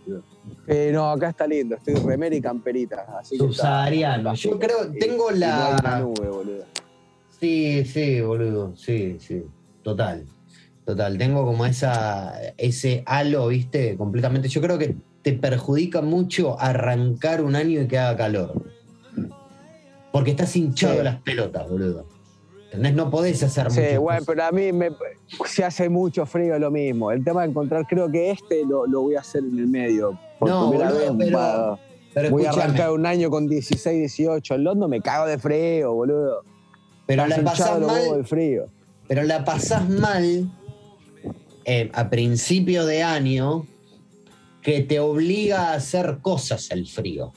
[0.67, 3.07] Eh, no, acá está lindo, estoy remera y camperita.
[3.19, 4.35] Así Subsahariano.
[4.35, 6.01] Yo creo, tengo la.
[6.01, 6.65] nube, boludo.
[7.39, 9.45] Sí, sí, boludo, sí, sí.
[9.83, 10.25] Total.
[10.89, 11.19] Total.
[11.19, 14.49] Tengo como esa, ese halo, viste, completamente.
[14.49, 18.63] Yo creo que te perjudica mucho arrancar un año y que haga calor.
[20.11, 22.07] Porque estás hinchado las pelotas, boludo.
[22.65, 22.95] ¿Entendés?
[22.95, 23.83] No podés hacer mucho.
[23.83, 24.89] Sí, bueno, pero a mí me,
[25.45, 27.13] se hace mucho frío lo mismo.
[27.13, 30.19] El tema de encontrar, creo que este lo, voy a hacer en el medio.
[30.41, 31.79] no, boludo,
[32.15, 34.55] pero, voy a arrancar un año con 16, 18.
[34.55, 36.45] En Londres me cago de frío, boludo.
[37.05, 38.25] Pero la pasás mal.
[38.25, 38.69] frío.
[39.07, 40.51] Pero la pasás mal
[41.71, 43.67] eh, a principio de año
[44.63, 47.35] que te obliga a hacer cosas el frío.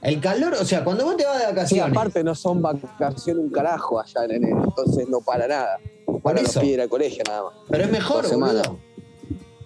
[0.00, 1.84] El calor, o sea, cuando vos te vas de vacaciones.
[1.84, 5.78] Sí, aparte no son vacaciones un carajo allá en enero, entonces no para nada.
[6.22, 6.62] Para eso.
[6.62, 7.52] ir al colegio nada más.
[7.68, 8.78] Pero es mejor, boludo.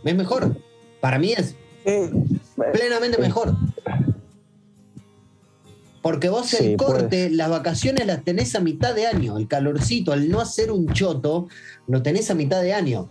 [0.04, 0.56] Es mejor.
[1.00, 1.54] Para mí es
[2.72, 3.54] plenamente mejor.
[6.02, 9.38] Porque vos el corte, las vacaciones las tenés a mitad de año.
[9.38, 11.46] El calorcito, al no hacer un choto,
[11.86, 13.08] lo tenés a mitad de año.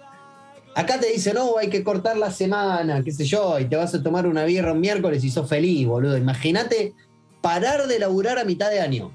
[0.79, 3.93] Acá te dicen, no, hay que cortar la semana, qué sé yo, y te vas
[3.93, 6.15] a tomar una birra un miércoles y sos feliz, boludo.
[6.15, 6.93] Imagínate
[7.41, 9.11] parar de laburar a mitad de año.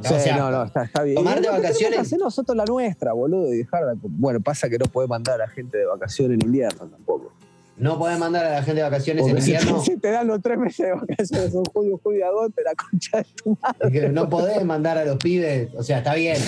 [0.00, 1.16] Sí, no, no, está, está bien.
[1.16, 1.98] Tomar de vacaciones.
[1.98, 3.92] hacer nosotros la nuestra, boludo, y dejarla.
[4.00, 7.34] Bueno, pasa que no puede mandar a la gente de vacaciones en invierno tampoco.
[7.76, 9.82] No podés mandar a la gente de vacaciones en invierno.
[9.82, 13.26] Si te dan los tres meses de vacaciones, son julio, julio, agosto, la concha de
[13.34, 14.08] tu madre.
[14.08, 16.38] no podés mandar a los pibes, o sea, está bien.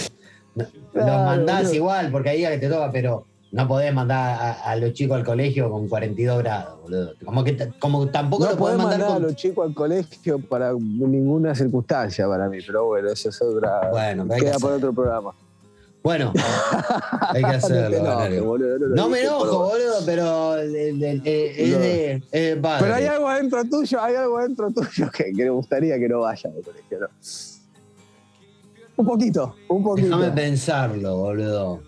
[0.55, 4.93] Los mandás igual, porque ahí a que te toca, pero no podés mandar a, los
[4.93, 7.15] chicos al colegio con 42 grados, boludo.
[7.25, 11.55] Como que como tampoco no lo podés mandar, a los chicos al colegio para ninguna
[11.55, 13.89] circunstancia para mí, pero bueno, eso es otra.
[13.91, 15.33] Bueno, queda por otro programa.
[16.03, 16.33] Bueno,
[17.21, 18.03] hay que hacerlo.
[18.95, 24.71] no, me enojo, boludo, pero es de, Pero hay algo adentro tuyo, hay algo adentro
[24.71, 27.09] tuyo que, que me gustaría que no vaya al colegio, ¿no?
[28.97, 30.19] Un poquito, un poquito.
[30.19, 31.81] Déjame pensarlo, boludo.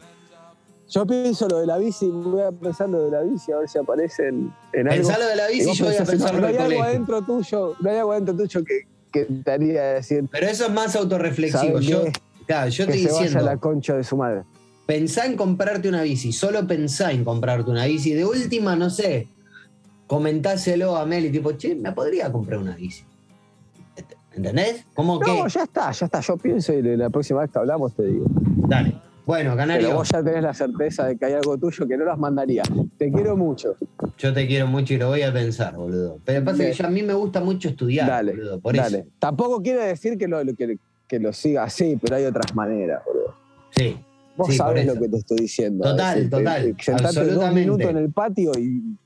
[0.90, 3.68] Yo pienso lo de la bici, voy a pensar lo de la bici, a ver
[3.68, 5.02] si aparece en, en algo.
[5.02, 7.76] Pensá lo de la bici, yo voy a pensar no, no hay algo adentro tuyo,
[7.80, 10.24] no hay algo adentro tuyo que, que te haría decir.
[10.32, 11.78] Pero eso es más autorreflexivo.
[11.78, 12.02] Yo,
[12.44, 13.34] claro, yo que te se diciendo.
[13.34, 14.42] Vaya la concha de su madre.
[14.86, 18.12] Pensá en comprarte una bici, solo pensá en comprarte una bici.
[18.12, 19.28] De última, no sé,
[20.08, 23.04] comentáselo a Meli, tipo, che, me podría comprar una bici.
[24.34, 24.84] ¿Entendés?
[24.94, 26.20] ¿Cómo no, ya está, ya está.
[26.20, 28.24] Yo pienso y la próxima vez que hablamos te digo.
[28.66, 29.09] Dale.
[29.30, 29.86] Bueno, Canario.
[29.86, 32.64] Pero vos ya tenés la certeza de que hay algo tuyo que no las mandaría.
[32.98, 33.76] Te quiero mucho.
[34.18, 36.18] Yo te quiero mucho y lo voy a pensar, boludo.
[36.24, 38.58] Pero pasa que a mí me gusta mucho estudiar, dale, boludo.
[38.58, 38.98] Por dale.
[38.98, 39.08] Eso.
[39.20, 43.36] Tampoco quiere decir que lo, que, que lo siga así, pero hay otras maneras, boludo.
[43.70, 43.96] Sí.
[44.36, 45.84] Vos sí, sabés lo que te estoy diciendo.
[45.84, 46.76] Total, total.
[46.80, 48.96] Sentate dos minutos en el patio y.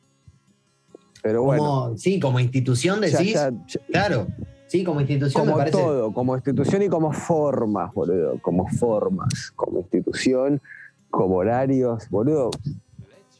[1.22, 1.62] Pero bueno.
[1.62, 3.34] Como, sí, como institución decís.
[3.34, 4.26] Ya, ya, claro.
[4.74, 5.78] Sí, como institución como me parece.
[5.78, 8.40] todo, como institución y como formas, boludo.
[8.42, 9.52] Como formas.
[9.54, 10.60] Como institución,
[11.10, 12.50] como horarios, boludo.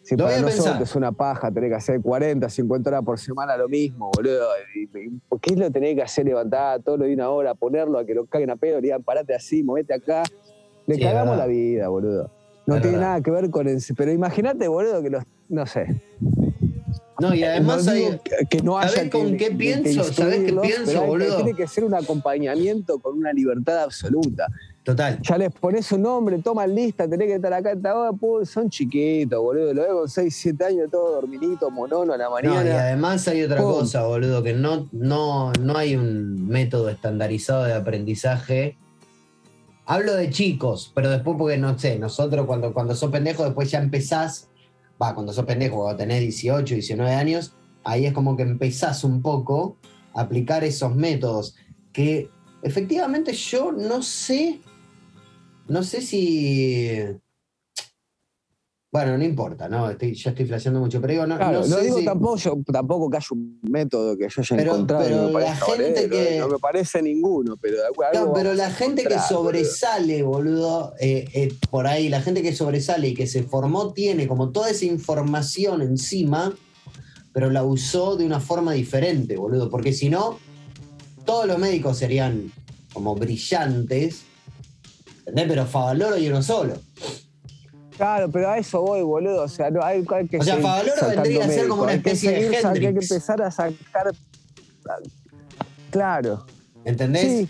[0.05, 0.82] Si lo para nosotros pensar.
[0.82, 4.47] es una paja tener que hacer 40, 50 horas por semana lo mismo, boludo.
[5.28, 8.15] ¿Por qué lo tenés que hacer levantar todo lo de una hora, ponerlo a que
[8.15, 10.23] lo caguen a pedo, digan, parate así, movete acá?
[10.86, 12.31] Le Sí, cagamos la vida, boludo.
[12.65, 13.09] No Es tiene verdad.
[13.09, 13.82] nada que ver con el...
[13.97, 15.24] Pero imagínate, boludo, que los...
[15.48, 16.01] No sé.
[17.20, 18.20] No, y además no hay.
[18.50, 20.02] que- no haya ¿Sabés con que- qué pienso?
[20.04, 21.36] que ¿Sabés qué pienso, boludo?
[21.36, 24.48] Tiene que ser un acompañamiento con una libertad absoluta.
[24.82, 25.18] Total.
[25.22, 28.50] Ya les pones un nombre, toman lista, tenés que estar acá a esta hora, pues,
[28.50, 29.72] son chiquitos, boludo.
[29.72, 32.82] Lo veo con 6, 7 años, todo dormidito, monono a la No, y mañana.
[32.82, 33.72] además hay otra Pum.
[33.72, 38.76] cosa, boludo, que no, no, no hay un método estandarizado de aprendizaje.
[39.86, 43.78] Hablo de chicos, pero después porque no sé, nosotros cuando, cuando sos pendejo después ya
[43.78, 44.48] empezás,
[45.12, 49.76] cuando sos pendejo, cuando tenés 18, 19 años, ahí es como que empezás un poco
[50.14, 51.56] a aplicar esos métodos
[51.93, 52.31] que
[52.62, 54.60] efectivamente yo no sé,
[55.68, 56.98] no sé si...
[58.94, 59.90] Bueno, no importa, ¿no?
[59.90, 62.36] Estoy, ya estoy flasheando mucho, pero digo, no, Claro, no no, sé digo si- tampoco,
[62.36, 65.02] yo- tampoco que haya un método que yo haya Pero- encontrado.
[65.04, 69.02] pero me la gente que- No me parece ninguno, pero algo Claro, pero la gente
[69.02, 73.92] que sobresale, boludo, eh, eh, por ahí, la gente que sobresale y que se formó
[73.92, 76.54] tiene como toda esa información encima,
[77.32, 80.38] pero la usó de una forma diferente, boludo, porque si no,
[81.24, 82.52] todos los médicos serían
[82.92, 84.22] como brillantes,
[85.18, 85.46] ¿entendés?
[85.48, 86.74] Pero Favaloro y uno solo.
[87.96, 89.42] Claro, pero a eso voy, boludo.
[89.42, 92.30] O sea, no, hay, hay que O sea, Favaloro vendría a ser como una especie
[92.32, 93.10] de sa- Hay que Hendrix.
[93.10, 94.12] empezar a sacar.
[95.90, 96.44] Claro.
[96.84, 97.22] ¿Entendés?
[97.22, 97.48] Sí.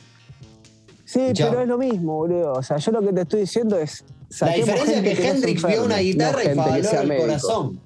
[1.06, 2.52] Sí, pero es lo mismo, boludo.
[2.54, 4.04] O sea, yo lo que te estoy diciendo es.
[4.40, 7.26] La diferencia es que, Hendrix vio una no guitarra y Favaloro el médico.
[7.26, 7.80] corazón.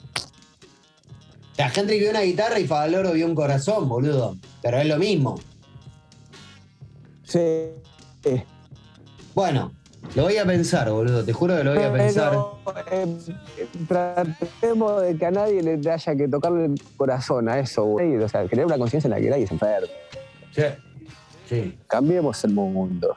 [1.52, 4.36] O sea, Hendrix vio una guitarra y Favaloro vio un corazón, boludo.
[4.62, 5.38] Pero es lo mismo.
[7.24, 7.68] Sí.
[9.34, 9.72] Bueno,
[10.18, 11.24] lo voy a pensar, boludo.
[11.24, 12.32] Te juro que lo voy a pensar.
[12.64, 13.06] Pero, eh,
[13.86, 18.24] tratemos de que a nadie le haya que tocarle el corazón a eso, boludo.
[18.24, 19.88] O sea, crear una conciencia en la que nadie se enferme.
[20.50, 20.62] Sí.
[21.48, 21.78] Sí.
[21.86, 23.14] Cambiemos el mundo.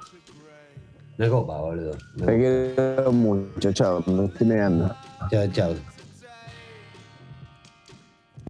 [1.18, 1.98] Me copa, boludo.
[2.18, 4.03] Me Te quiero mucho, chao.
[4.06, 4.95] Me estoy negando.
[5.32, 5.76] Chao, chao.